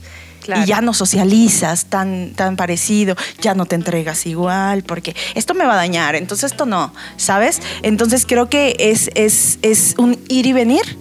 [0.47, 5.65] Y ya no socializas tan, tan parecido, ya no te entregas igual, porque esto me
[5.65, 7.61] va a dañar, entonces esto no, ¿sabes?
[7.81, 10.97] Entonces creo que es, es, es un ir y venir,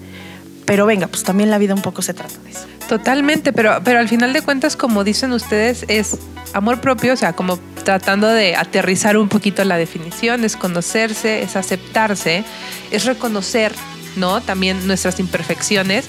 [0.72, 2.66] pero venga, pues también la vida un poco se trata de eso.
[2.88, 6.16] Totalmente, pero, pero al final de cuentas, como dicen ustedes, es
[6.54, 11.56] amor propio, o sea, como tratando de aterrizar un poquito la definición, es conocerse, es
[11.56, 12.42] aceptarse,
[12.90, 13.74] es reconocer,
[14.16, 14.40] ¿no?
[14.40, 16.06] También nuestras imperfecciones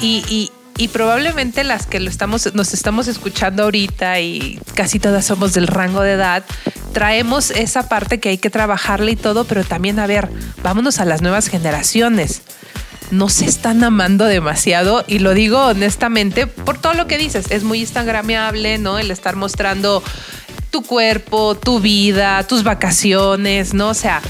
[0.00, 5.52] y, y, probablemente las que lo estamos, nos estamos escuchando ahorita y casi todas somos
[5.52, 6.44] del rango de edad,
[6.92, 10.28] traemos esa parte que hay que trabajarle y todo, pero también, a ver,
[10.62, 12.42] vámonos a las nuevas generaciones
[13.10, 17.50] no se están amando demasiado y lo digo honestamente por todo lo que dices.
[17.50, 18.98] Es muy instagramiable, ¿no?
[18.98, 20.02] El estar mostrando
[20.70, 23.88] tu cuerpo, tu vida, tus vacaciones, ¿no?
[23.88, 24.20] O sea,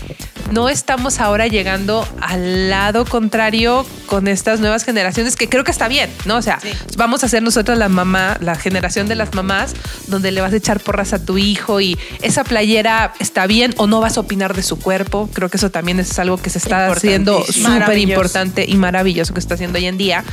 [0.53, 5.89] no estamos ahora llegando al lado contrario con estas nuevas generaciones, que creo que está
[5.89, 6.37] bien, ¿no?
[6.37, 6.59] O sea,
[6.97, 9.75] vamos a ser nosotros la mamá, la generación de las mamás,
[10.07, 13.87] donde le vas a echar porras a tu hijo y esa playera está bien o
[13.87, 15.29] no vas a opinar de su cuerpo.
[15.33, 19.41] Creo que eso también es algo que se está haciendo súper importante y maravilloso que
[19.41, 20.25] está haciendo hoy en día.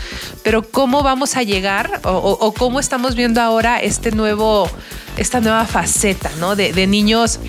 [0.44, 4.70] Pero ¿cómo vamos a llegar o, cómo estamos viendo ahora este nuevo,
[5.18, 6.56] esta nueva faceta, ¿no?
[6.56, 7.40] De, de niños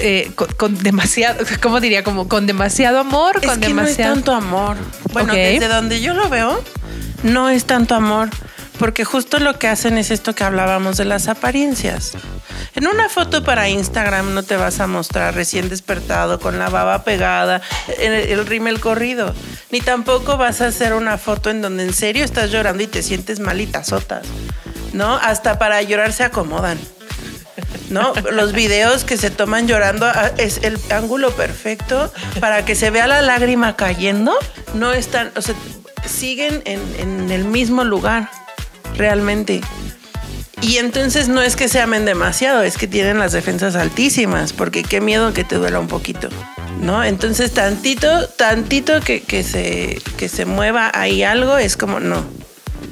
[0.00, 2.02] eh, con, demasiado, ¿cómo diría?
[2.02, 4.14] Como con demasiado amor, es con que demasiado.
[4.14, 4.76] No es tanto amor.
[5.12, 6.62] Bueno, desde donde yo lo veo,
[7.22, 8.30] no es tanto amor,
[8.78, 12.12] porque justo lo que hacen es esto que hablábamos de las apariencias.
[12.74, 17.02] En una foto para Instagram no te vas a mostrar recién despertado con la baba
[17.02, 17.60] pegada,
[17.98, 19.34] el, el rímel corrido.
[19.70, 23.02] Ni tampoco vas a hacer una foto en donde en serio estás llorando y te
[23.02, 24.26] sientes malita sotas.
[24.92, 25.16] ¿No?
[25.16, 26.78] Hasta para llorar se acomodan.
[27.90, 28.12] ¿No?
[28.32, 33.06] Los videos que se toman llorando ah, es el ángulo perfecto para que se vea
[33.06, 34.34] la lágrima cayendo.
[34.74, 35.54] No están, o sea,
[36.06, 38.30] siguen en, en el mismo lugar,
[38.96, 39.60] realmente.
[40.60, 44.82] Y entonces no es que se amen demasiado, es que tienen las defensas altísimas, porque
[44.82, 46.28] qué miedo que te duela un poquito,
[46.80, 47.04] ¿no?
[47.04, 52.24] Entonces tantito, tantito que, que se, que se mueva ahí algo es como, no,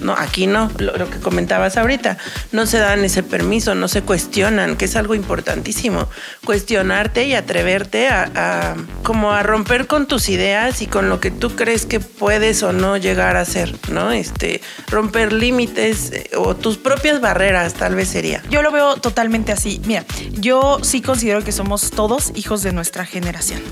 [0.00, 2.18] no, aquí no, lo, que comentabas ahorita,
[2.52, 6.08] no se dan ese permiso, no se cuestionan, que es algo importantísimo.
[6.44, 11.30] Cuestionarte y atreverte a, a, como a romper con tus ideas y con lo que
[11.30, 14.12] tú crees que puedes o no llegar a ser, ¿no?
[14.12, 18.42] Este, romper límites eh, o tus propias barreras, tal vez sería.
[18.50, 19.80] Yo lo veo totalmente así.
[19.84, 23.62] Mira, yo sí considero que somos todos hijos de nuestra generación.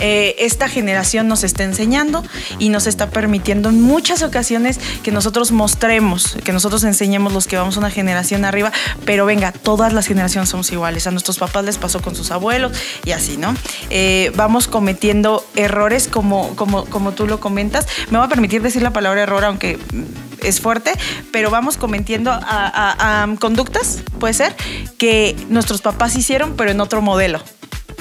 [0.00, 2.24] Eh, esta generación nos está enseñando
[2.58, 7.56] y nos está permitiendo en muchas ocasiones que nosotros mostremos, que nosotros enseñemos los que
[7.56, 8.72] vamos una generación arriba,
[9.04, 11.06] pero venga, todas las generaciones somos iguales.
[11.06, 12.72] A nuestros papás les pasó con sus abuelos
[13.04, 13.54] y así, ¿no?
[13.90, 17.86] Eh, vamos cometiendo errores como, como, como tú lo comentas.
[18.10, 19.78] Me va a permitir decir la palabra error, aunque
[20.42, 20.92] es fuerte,
[21.32, 22.38] pero vamos cometiendo
[23.40, 24.54] conductas, puede ser,
[24.96, 27.42] que nuestros papás hicieron, pero en otro modelo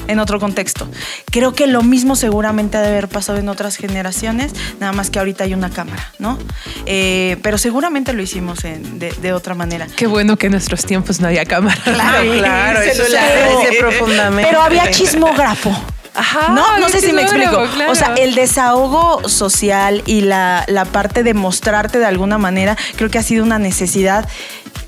[0.07, 0.87] en otro contexto.
[1.31, 5.19] Creo que lo mismo seguramente ha de haber pasado en otras generaciones, nada más que
[5.19, 6.37] ahorita hay una cámara, ¿no?
[6.85, 9.87] Eh, pero seguramente lo hicimos en, de, de, otra manera.
[9.95, 11.81] Qué bueno que en nuestros tiempos no había cámara.
[11.83, 14.49] Claro, claro, eso lo aprecio profundamente.
[14.49, 15.75] Pero había chismógrafo.
[16.17, 17.63] Ajá, no, no sé si me explico.
[17.73, 17.91] Claro.
[17.91, 23.09] O sea, el desahogo social y la, la parte de mostrarte de alguna manera, creo
[23.09, 24.27] que ha sido una necesidad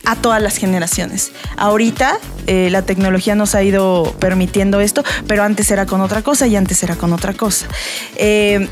[0.05, 1.31] a todas las generaciones.
[1.55, 6.47] Ahorita eh, la tecnología nos ha ido permitiendo esto, pero antes era con otra cosa
[6.47, 7.67] y antes era con otra cosa.
[8.15, 8.67] Eh,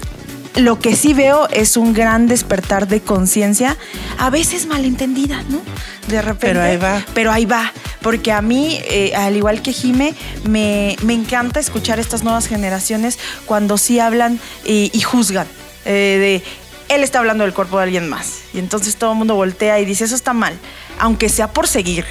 [0.55, 3.77] lo que sí veo es un gran despertar de conciencia,
[4.17, 5.61] a veces malentendida, ¿no?
[6.07, 6.47] De repente.
[6.47, 7.05] Pero ahí va.
[7.13, 7.71] Pero ahí va.
[8.01, 10.13] Porque a mí, eh, al igual que Jime,
[10.47, 15.47] me, me, encanta escuchar estas nuevas generaciones cuando sí hablan y, juzgan.
[15.85, 16.41] Eh,
[16.89, 18.41] de él está hablando del cuerpo de alguien más.
[18.53, 20.57] Y entonces todo el mundo voltea y dice, eso está mal.
[20.99, 22.05] Aunque sea por seguir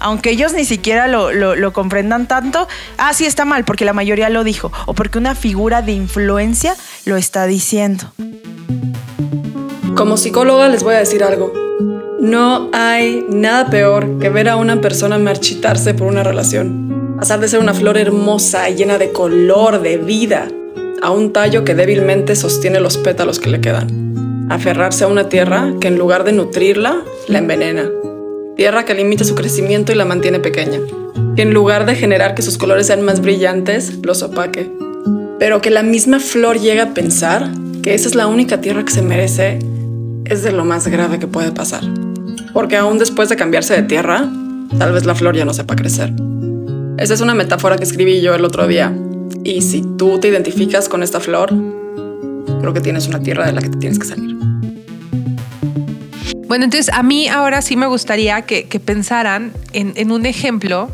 [0.00, 2.68] aunque ellos ni siquiera lo, lo, lo, comprendan tanto,
[2.98, 6.76] ah, sí está mal, porque la mayoría lo dijo, o porque una figura de influencia
[7.06, 8.12] lo está diciendo.
[9.96, 11.54] Como psicóloga les voy a decir algo.
[12.24, 17.16] No hay nada peor que ver a una persona marchitarse por una relación.
[17.18, 20.48] Pasar de ser una flor hermosa, llena de color, de vida,
[21.02, 24.46] a un tallo que débilmente sostiene los pétalos que le quedan.
[24.48, 27.90] Aferrarse a una tierra que en lugar de nutrirla, la envenena
[28.56, 30.78] tierra que limita su crecimiento y la mantiene pequeña,
[31.36, 34.70] que en lugar de generar que sus colores sean más brillantes, los opaque.
[35.38, 37.50] Pero que la misma flor llega a pensar
[37.82, 39.58] que esa es la única tierra que se merece,
[40.24, 41.82] es de lo más grave que puede pasar.
[42.54, 44.30] Porque aún después de cambiarse de tierra,
[44.78, 46.12] tal vez la flor ya no sepa crecer.
[46.96, 48.96] Esa es una metáfora que escribí yo el otro día.
[49.42, 51.52] Y si tú te identificas con esta flor,
[52.60, 54.36] creo que tienes una tierra de la que te tienes que salir.
[56.46, 60.90] Bueno, entonces a mí ahora sí me gustaría que, pensaran en, un ejemplo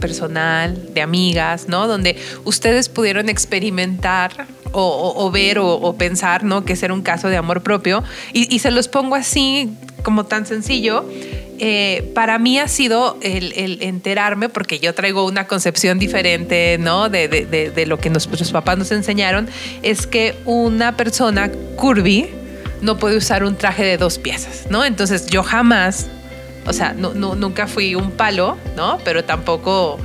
[0.00, 1.86] personal, de amigas, ¿no?
[1.86, 6.64] Donde ustedes pudieron experimentar o, ver o, pensar, ¿no?
[6.64, 8.02] Que ser un caso de amor propio.
[8.32, 9.70] Y se los pongo así,
[10.02, 11.04] como tan sencillo.
[11.60, 17.08] Eh, para mí ha sido el, enterarme, porque yo traigo una concepción diferente, ¿no?
[17.08, 19.48] De, de, lo que nuestros papás nos enseñaron,
[19.82, 22.28] es que una persona curvy,
[22.80, 24.84] no puede usar un traje de dos piezas, ¿no?
[24.84, 26.06] Entonces yo jamás,
[26.66, 28.98] o sea, nunca fui un palo, ¿no?
[29.04, 29.98] Pero tampoco,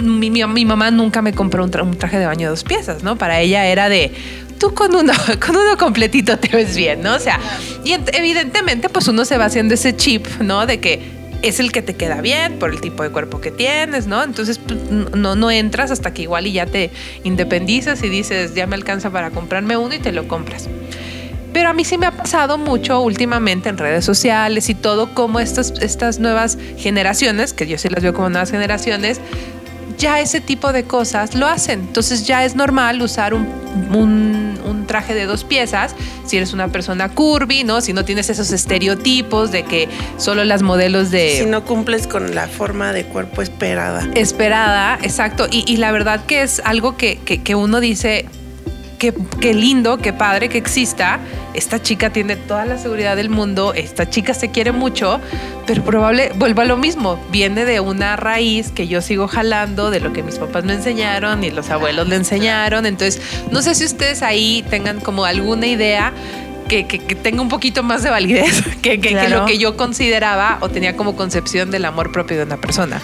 [0.00, 3.16] mi, mi, mamá nunca me compró un, traje de baño de dos piezas, ¿no?
[3.16, 4.12] Para ella era de,
[4.58, 5.12] tú con uno,
[5.44, 7.14] con uno completito te ves bien, ¿no?
[7.14, 7.38] O sea,
[7.84, 10.66] y evidentemente pues uno se va haciendo ese chip, ¿no?
[10.66, 14.06] De que es el que te queda bien por el tipo de cuerpo que tienes,
[14.06, 14.22] ¿no?
[14.22, 16.90] Entonces pues, no, no entras hasta que igual y ya te
[17.24, 20.68] independizas y dices, ya me alcanza para comprarme uno y te lo compras.
[21.52, 25.38] Pero a mí sí me ha pasado mucho últimamente en redes sociales y todo, como
[25.38, 29.20] estas, estas nuevas generaciones, que yo sí las veo como nuevas generaciones,
[29.96, 31.80] ya ese tipo de cosas lo hacen.
[31.80, 33.46] Entonces ya es normal usar un,
[33.94, 35.94] un, un, traje de dos piezas
[36.26, 37.80] si eres una persona curvy, ¿no?
[37.80, 41.38] Si no tienes esos estereotipos de que solo las modelos de...
[41.38, 44.06] Si no cumples con la forma de cuerpo esperada.
[44.14, 45.46] Esperada, exacto.
[45.50, 48.26] Y, y la verdad que es algo que, que, que uno dice,
[49.02, 51.18] qué, qué lindo, qué padre que exista.
[51.54, 55.20] Esta chica tiene toda la seguridad del mundo, esta chica se quiere mucho,
[55.66, 59.98] pero probable, vuelvo a lo mismo, viene de una raíz que yo sigo jalando, de
[59.98, 62.86] lo que mis papás me enseñaron y los abuelos le enseñaron.
[62.86, 66.12] Entonces, no sé si ustedes ahí tengan como alguna idea
[66.68, 69.28] que, que, que, tenga un poquito más de validez que, que, Claro.
[69.28, 73.02] que lo que yo consideraba o tenía como concepción del amor propio de una persona.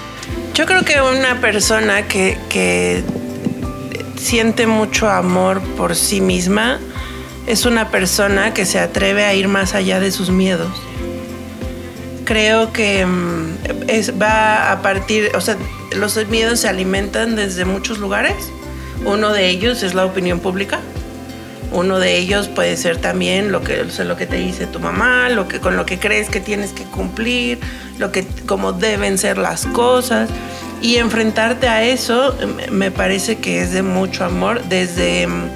[0.55, 3.03] Yo creo que una persona que, que
[4.19, 6.79] siente mucho amor por sí misma
[7.49, 10.69] es una persona que se atreve a ir más allá de sus miedos.
[12.25, 15.57] Creo que mm, es, va a partir, o sea,
[15.97, 18.35] los miedos se alimentan desde muchos lugares.
[19.07, 20.81] Uno de ellos es la opinión pública.
[21.73, 24.79] Uno de ellos puede ser también lo que, o sea, lo que te dice tu
[24.79, 27.61] mamá, lo que, con lo que crees que tienes que cumplir,
[27.99, 30.29] lo que, cómo deben ser las cosas.
[30.81, 32.37] Y enfrentarte a eso
[32.71, 35.49] me parece que es de mucho amor, desde, em,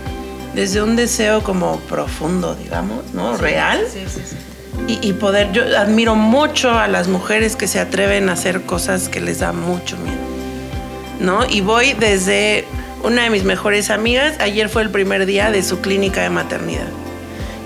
[0.54, 3.36] desde un deseo como profundo, digamos, ¿no?
[3.36, 3.80] Real.
[4.88, 9.08] Y, y poder, yo admiro mucho a las mujeres que se atreven a hacer cosas
[9.08, 10.16] que les da mucho miedo,
[11.20, 11.46] ¿no?
[11.48, 12.64] Y voy desde
[13.04, 16.88] una de mis mejores amigas, ayer fue el primer día de su clínica de maternidad.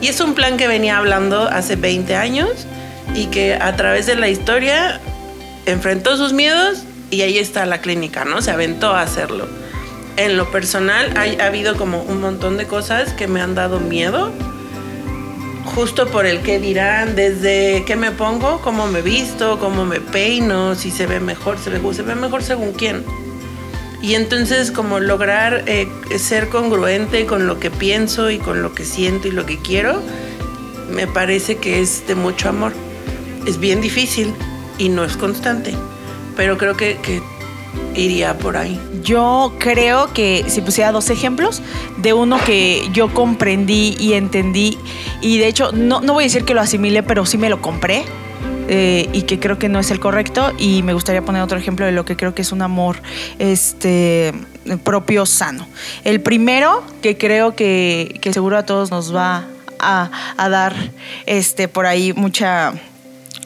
[0.01, 2.66] Y es un plan que venía hablando hace 20 años
[3.14, 5.01] y que a través de la historia
[5.64, 8.42] enfrentó sus miedos y ahí está la clínica, ¿no?
[8.42, 9.47] Se aventó a hacerlo.
[10.16, 13.81] En lo personal hay, ha habido como un montón de cosas que me han dado
[13.81, 14.33] miedo,
[15.75, 20.75] justo por el que dirán, desde qué me pongo, cómo me visto, cómo me peino,
[20.75, 23.05] si se ve mejor, se ve, se ve mejor según quién.
[24.01, 25.88] Y entonces como lograr eh,
[26.19, 30.03] ser congruente con lo que pienso y con lo que siento y lo que quiero,
[30.90, 32.73] me parece que es de mucho amor.
[33.47, 34.33] Es bien difícil
[34.79, 35.75] y no es constante,
[36.37, 36.96] pero creo que,
[37.94, 38.79] iría por ahí.
[39.03, 41.62] Yo creo que si pusiera dos ejemplos
[41.96, 44.79] de uno que yo comprendí y entendí,
[45.22, 47.62] y de hecho no, no voy a decir que lo asimilé, pero sí me lo
[47.62, 48.05] compré.
[48.68, 51.87] eh, y que creo que no es el correcto y me gustaría poner otro ejemplo
[51.87, 52.96] de lo que creo que es un amor
[53.38, 54.35] este
[54.83, 55.68] propio sano
[56.03, 59.44] el primero que creo que, que seguro a todos nos va
[59.79, 60.75] a, a dar
[61.27, 62.72] este por ahí mucha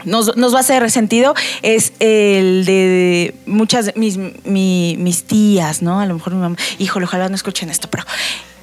[0.05, 6.01] nos, nos va a hacer sentido es el de muchas mis, mi- mis tías, ¿no?
[6.01, 8.05] A lo mejor mi mamá, híjole, ojalá no escuchen esto, pero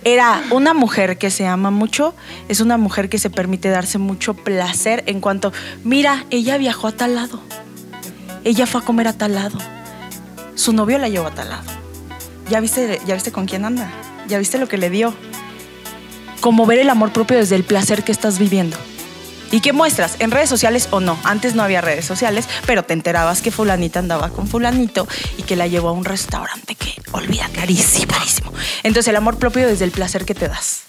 [0.03, 2.13] era una mujer que se ama mucho,
[2.47, 5.51] es una mujer que se permite darse mucho placer en cuanto,
[5.83, 7.41] mira, ella viajó a tal lado,
[8.43, 9.57] ella fue a comer a tal lado,
[10.55, 11.69] su novio la llevó a tal lado,
[12.49, 13.91] ya viste, ya viste con quién anda,
[14.29, 15.13] ya viste lo que le dio,
[16.39, 18.77] como ver el amor propio desde el placer que estás viviendo.
[19.51, 20.17] ¿Y qué muestras?
[20.19, 21.17] ¿En redes sociales o no?
[21.23, 25.07] Antes no había redes sociales, pero te enterabas que fulanita andaba con fulanito
[25.37, 28.51] y que la llevó a un restaurante que, olvida, carísimo, carísimo.
[28.83, 30.81] Entonces el amor propio desde el placer que te das.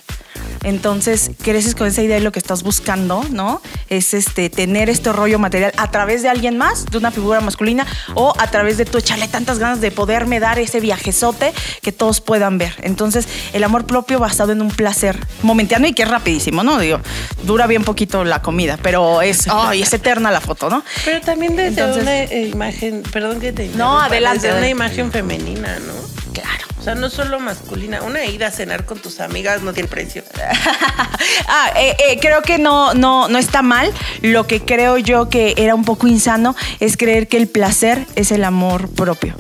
[0.64, 3.62] Entonces, creces con esa idea de lo que estás buscando, ¿no?
[3.88, 7.86] Es este tener este rollo material a través de alguien más, de una figura masculina,
[8.14, 12.20] o a través de tu echarle tantas ganas de poderme dar ese viajezote que todos
[12.20, 12.74] puedan ver.
[12.82, 16.78] Entonces, el amor propio basado en un placer momentáneo y que es rapidísimo, ¿no?
[16.78, 17.00] Digo,
[17.44, 20.84] dura bien poquito la comida, pero es, ay, es eterna la foto, ¿no?
[21.04, 25.78] Pero también desde Entonces- una imagen, perdón que te No, adelante, Desde una imagen femenina,
[25.78, 25.92] ¿no?
[26.32, 26.64] Claro.
[26.88, 28.01] Sea, no solo masculina.
[28.01, 30.24] Una ida a cenar con tus amigas no tiene precio.
[31.48, 33.92] ah, eh, eh, creo que no, no, no está mal.
[34.22, 38.33] Lo que creo yo que era un poco insano es creer que el placer es
[38.33, 39.35] el amor propio.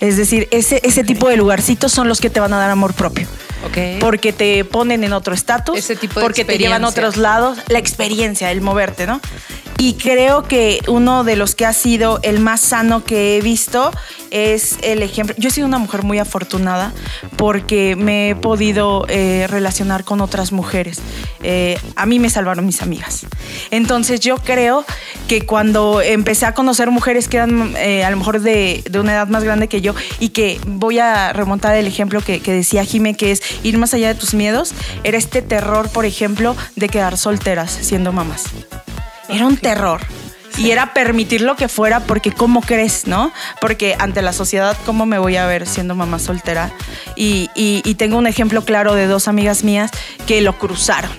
[0.00, 2.94] Es decir, ese, ese tipo de lugarcitos son los que te van a dar amor
[2.94, 3.28] propio.
[3.64, 4.00] Ok.
[4.00, 7.58] Porque te ponen en otro estatus, Ese tipo de porque te llevan a otros lados,
[7.68, 9.20] la experiencia, el moverte, ¿no?
[9.80, 13.92] Y creo que uno de los que ha sido el más sano que he visto
[14.32, 15.36] es el ejemplo.
[15.38, 16.92] Yo he sido una mujer muy afortunada
[17.36, 20.98] porque me he podido eh, relacionar con otras mujeres.
[21.44, 23.26] Eh, a mí me salvaron mis amigas.
[23.70, 24.84] Entonces yo creo
[25.28, 29.12] que cuando empecé a conocer mujeres que eran eh, a lo mejor de, de una
[29.12, 32.84] edad más grande que yo y que voy a remontar el ejemplo que, que decía
[32.84, 34.72] Jime, que es ir más allá de tus miedos,
[35.04, 38.44] era este terror, por ejemplo, de quedar solteras siendo mamás.
[39.28, 40.00] Era un terror.
[40.56, 43.30] Y era permitir lo que fuera porque ¿cómo crees, no?
[43.60, 46.72] Porque ante la sociedad, ¿cómo me voy a ver siendo mamá soltera?
[47.14, 49.92] Y, y- y tengo un ejemplo claro de dos amigas mías
[50.26, 51.12] que lo cruzaron.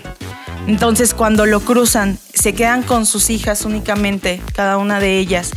[0.67, 5.51] Entonces, cuando lo cruzan, se quedan con sus hijas únicamente, cada una de ellas.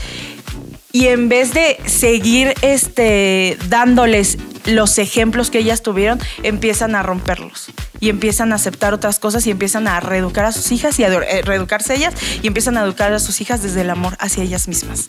[0.93, 7.71] Y en vez de seguir este, dándoles los ejemplos que ellas tuvieron, empiezan a romperlos.
[7.99, 11.09] Y empiezan a aceptar otras cosas y empiezan a reeducar a sus hijas y a
[11.09, 14.69] eh, reeducarse ellas y empiezan a educar a sus hijas desde el amor hacia ellas
[14.69, 15.07] mismas.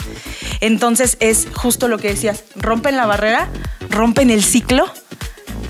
[0.62, 3.50] Entonces es justo lo que decías, rompen la barrera,
[3.90, 4.92] rompen el ciclo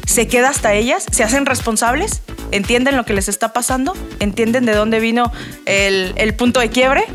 [0.05, 4.73] se queda hasta ellas, se hacen responsables, entienden lo que les está pasando, entienden de
[4.73, 5.31] dónde vino
[5.65, 7.05] el, el punto de quiebre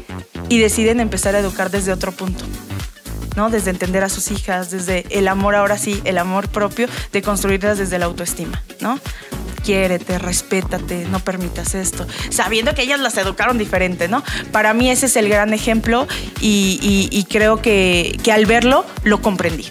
[0.49, 2.45] y deciden empezar a educar desde otro punto.
[3.39, 7.79] Desde entender a sus hijas, desde el amor, ahora sí, el amor propio, de construirlas
[7.79, 8.99] desde la autoestima, ¿no?
[9.69, 14.25] Quiérete, respétate, no permitas esto, sabiendo que ellas las educaron diferente, ¿no?
[14.51, 16.09] Para mí ese es el gran ejemplo
[16.41, 19.67] y, creo que, que al verlo lo comprendí.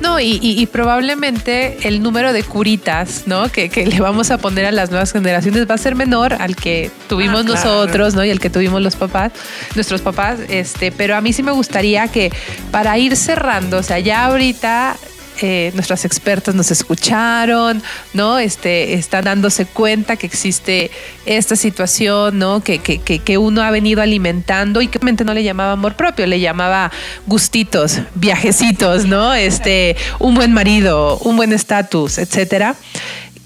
[0.00, 3.48] No, y, probablemente el número de curitas, ¿no?
[3.48, 6.90] Que, le vamos a poner a las nuevas generaciones va a ser menor al que
[7.08, 8.24] tuvimos ah, nosotros, ¿no?
[8.24, 9.30] Y el que tuvimos los papás,
[9.76, 10.40] nuestros papás.
[10.48, 12.32] Este, pero a mí sí me gustaría que
[12.72, 14.96] para ir cerrando, o sea, ya ahorita
[15.42, 17.82] eh, nuestras expertas nos escucharon,
[18.14, 18.38] ¿no?
[18.38, 20.90] Este, están dándose cuenta que existe
[21.26, 22.62] esta situación, ¿no?
[22.62, 26.40] Que, que, que, uno ha venido alimentando y que no le llamaba amor propio, le
[26.40, 26.90] llamaba
[27.26, 29.34] gustitos, viajecitos, ¿no?
[29.34, 32.76] Este, un buen marido, un buen estatus, etcétera.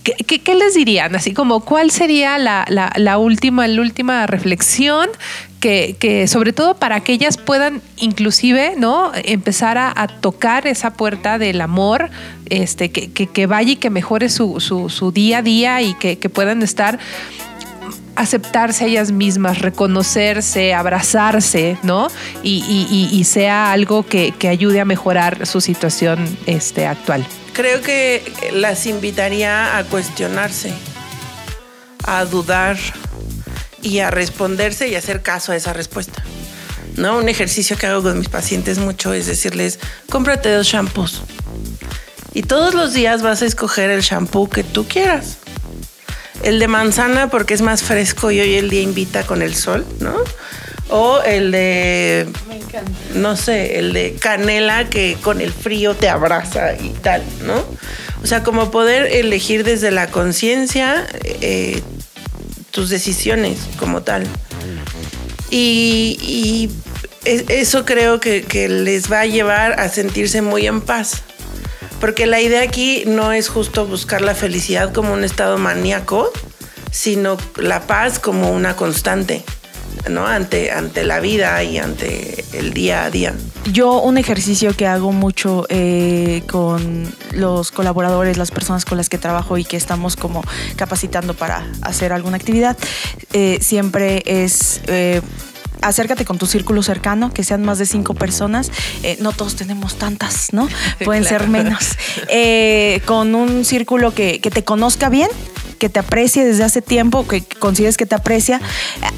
[0.02, 1.14] ¿Qué, les dirían?
[1.14, 5.10] Así como, ¿cuál sería la, la, última, la última reflexión
[5.60, 9.12] que, sobre todo para que ellas puedan inclusive, ¿no?
[9.14, 12.10] Empezar a, tocar esa puerta del amor,
[12.46, 16.62] este, que, que, vaya y que mejore su, su, día a día y que, puedan
[16.62, 16.98] estar
[18.16, 22.08] aceptarse a ellas mismas, reconocerse, abrazarse, ¿no?
[22.42, 28.86] Y, y, sea algo que, ayude a mejorar su situación este, actual creo que las
[28.86, 30.72] invitaría a cuestionarse,
[32.06, 32.78] a dudar
[33.82, 36.22] y a responderse y hacer caso a esa respuesta.
[36.96, 37.18] ¿No?
[37.18, 39.78] Un ejercicio que hago con mis pacientes mucho es decirles,
[40.10, 41.22] cómprate dos shampoos.
[42.32, 45.38] Y todos los días vas a escoger el shampoo que tú quieras.
[46.42, 49.84] El de manzana porque es más fresco y hoy el día invita con el sol,
[49.98, 50.14] ¿no?
[50.88, 52.26] O el de.
[53.14, 57.64] No sé, el de canela que con el frío te abraza y tal, ¿no?
[58.22, 61.82] O sea, como poder elegir desde la conciencia eh,
[62.70, 64.26] tus decisiones como tal.
[65.50, 66.70] Y,
[67.24, 71.22] eso creo que, les va a llevar a sentirse muy en paz.
[72.00, 76.32] Porque la idea aquí no es justo buscar la felicidad como un estado maníaco,
[76.90, 79.44] sino la paz como una constante.
[80.08, 80.26] ¿No?
[80.26, 83.34] Ante, ante la vida y ante el día a día.
[83.72, 89.18] Yo un ejercicio que hago mucho eh, con los colaboradores, las personas con las que
[89.18, 90.42] trabajo y que estamos como
[90.76, 92.76] capacitando para hacer alguna actividad,
[93.32, 94.80] eh, siempre es...
[94.86, 95.20] Eh,
[95.82, 98.70] acércate con tu círculo cercano, que sean más de cinco personas.
[99.20, 100.68] no todos tenemos tantas, ¿no?
[101.04, 101.96] Pueden ser menos.
[103.06, 105.30] con un círculo que, que, te conozca bien
[105.80, 108.60] que te aprecie desde hace tiempo, que consideres que te aprecia,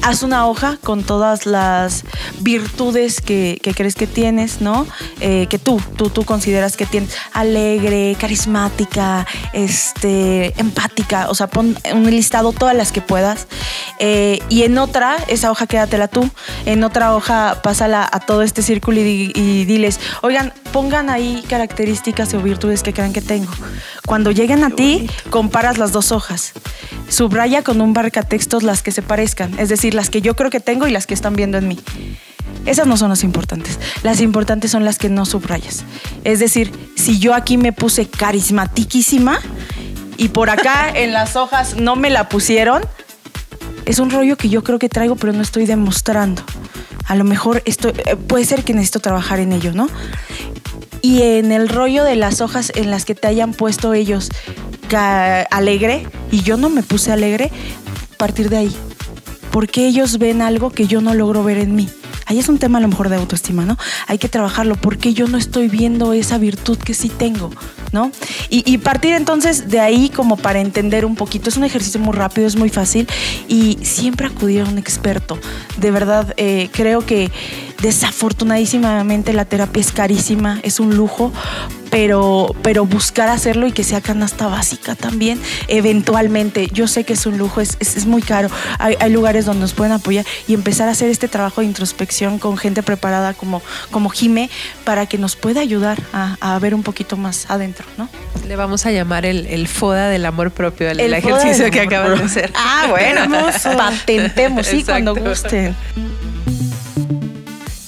[0.01, 2.05] haz una hoja con todas las
[2.39, 4.87] virtudes que, crees que tienes, ¿no?
[5.19, 11.77] Eh, que tú, tú, tú consideras que tienes alegre, carismática, este, empática, o sea, pon
[11.93, 13.47] un listado todas las que puedas.
[13.99, 16.29] Eh, y en otra, esa hoja quédatela tú,
[16.65, 22.33] en otra hoja pásala a todo este círculo y, y diles, oigan, pongan ahí características
[22.33, 23.51] o virtudes que crean que tengo.
[24.05, 26.52] Cuando lleguen a ti, comparas las dos hojas
[27.09, 27.93] Subraya con un
[28.27, 31.05] textos las que se parezcan, es decir, las que yo creo que tengo y las
[31.05, 31.79] que están viendo en mí.
[32.65, 33.77] Esas no son las importantes.
[34.03, 35.83] Las importantes son las que no subrayas.
[36.23, 39.39] Es decir, si yo aquí me puse carismatiquísima
[40.17, 42.83] y por acá en las hojas no me la pusieron,
[43.85, 46.41] es un rollo que yo creo que traigo, pero no estoy demostrando.
[47.05, 49.89] A lo mejor esto eh, puede ser que necesito trabajar en ello, ¿no?
[51.01, 54.29] Y en el rollo de las hojas en las que te hayan puesto ellos
[54.95, 57.51] alegre y yo no me puse alegre,
[58.13, 58.75] a partir de ahí.
[59.51, 61.89] Porque ellos ven algo que yo no logro ver en mí.
[62.25, 63.77] Ahí es un tema a lo mejor de autoestima, ¿no?
[64.07, 67.51] Hay que trabajarlo porque yo no estoy viendo esa virtud que sí tengo,
[67.91, 68.11] ¿no?
[68.49, 71.49] Y, partir entonces de ahí como para entender un poquito.
[71.49, 73.07] Es un ejercicio muy rápido, es muy fácil
[73.47, 75.37] y siempre acudir a un experto.
[75.77, 77.31] De verdad, eh, creo que
[77.83, 81.33] desafortunadísimamente la terapia es carísima, es un lujo,
[81.91, 86.69] pero, pero buscar hacerlo y que sea canasta básica también, eventualmente.
[86.71, 88.49] Yo sé que es un lujo, es, es, muy caro.
[88.79, 92.39] Hay, hay, lugares donde nos pueden apoyar y empezar a hacer este trabajo de introspección
[92.39, 93.61] con gente preparada como,
[93.91, 94.49] como Jime
[94.85, 98.07] para que nos pueda ayudar a, a ver un poquito más adentro, ¿no?
[98.47, 102.23] Le vamos a llamar el, el FODA del amor propio, el, ejercicio que acaban de
[102.23, 102.53] hacer.
[102.55, 103.21] Ah, bueno,
[103.77, 105.75] patentemos, sí, cuando gusten.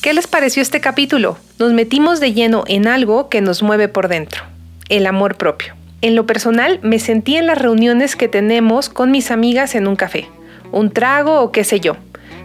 [0.06, 1.36] ¿Qué les pareció este capítulo?
[1.58, 4.44] Nos metimos de lleno en algo que nos mueve por dentro,
[4.88, 5.74] el amor propio.
[6.02, 9.96] En lo personal, me sentí en las reuniones que tenemos con mis amigas en un
[9.96, 10.30] café,
[10.72, 11.98] un trago o qué sé yo,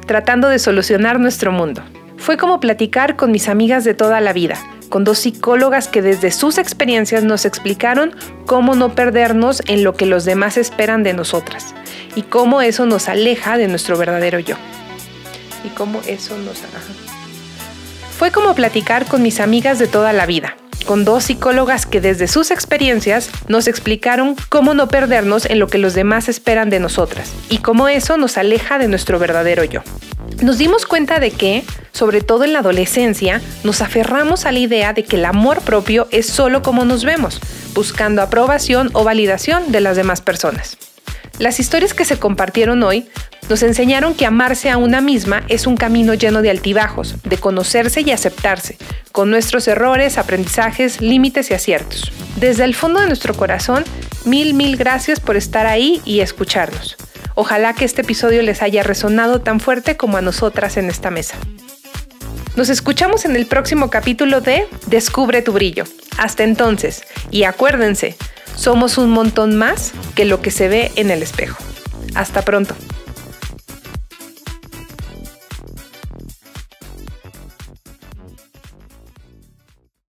[0.06, 1.82] tratando de solucionar nuestro mundo.
[2.16, 4.56] Fue como platicar con mis amigas de toda la vida,
[4.88, 10.06] con dos psicólogas que desde sus experiencias nos explicaron cómo no perdernos en lo que
[10.06, 11.74] los demás esperan de nosotras
[12.16, 14.56] y cómo eso nos aleja de nuestro verdadero yo.
[15.62, 16.62] Y cómo eso nos...
[18.20, 20.54] Fue como platicar con mis amigas de toda la vida,
[20.84, 25.78] con dos psicólogas que desde sus experiencias nos explicaron cómo no perdernos en lo que
[25.78, 29.80] los demás esperan de nosotras y cómo eso nos aleja de nuestro verdadero yo.
[30.42, 34.92] Nos dimos cuenta de que, sobre todo en la adolescencia, nos aferramos a la idea
[34.92, 37.40] de que el amor propio es solo como nos vemos,
[37.72, 40.76] buscando aprobación o validación de las demás personas.
[41.40, 43.08] Las historias que se compartieron hoy
[43.48, 48.02] nos enseñaron que amarse a una misma es un camino lleno de altibajos, de conocerse
[48.02, 48.76] y aceptarse,
[49.10, 52.12] con nuestros errores, aprendizajes, límites y aciertos.
[52.36, 53.84] Desde el fondo de nuestro corazón,
[54.26, 56.98] mil, mil gracias por estar ahí y escucharnos.
[57.34, 61.38] Ojalá que este episodio les haya resonado tan fuerte como a nosotras en esta mesa.
[62.54, 65.84] Nos escuchamos en el próximo capítulo de Descubre tu brillo.
[66.18, 68.18] Hasta entonces, y acuérdense,
[68.60, 71.56] somos un montón más que lo que se ve en el espejo.
[72.14, 72.74] Hasta pronto.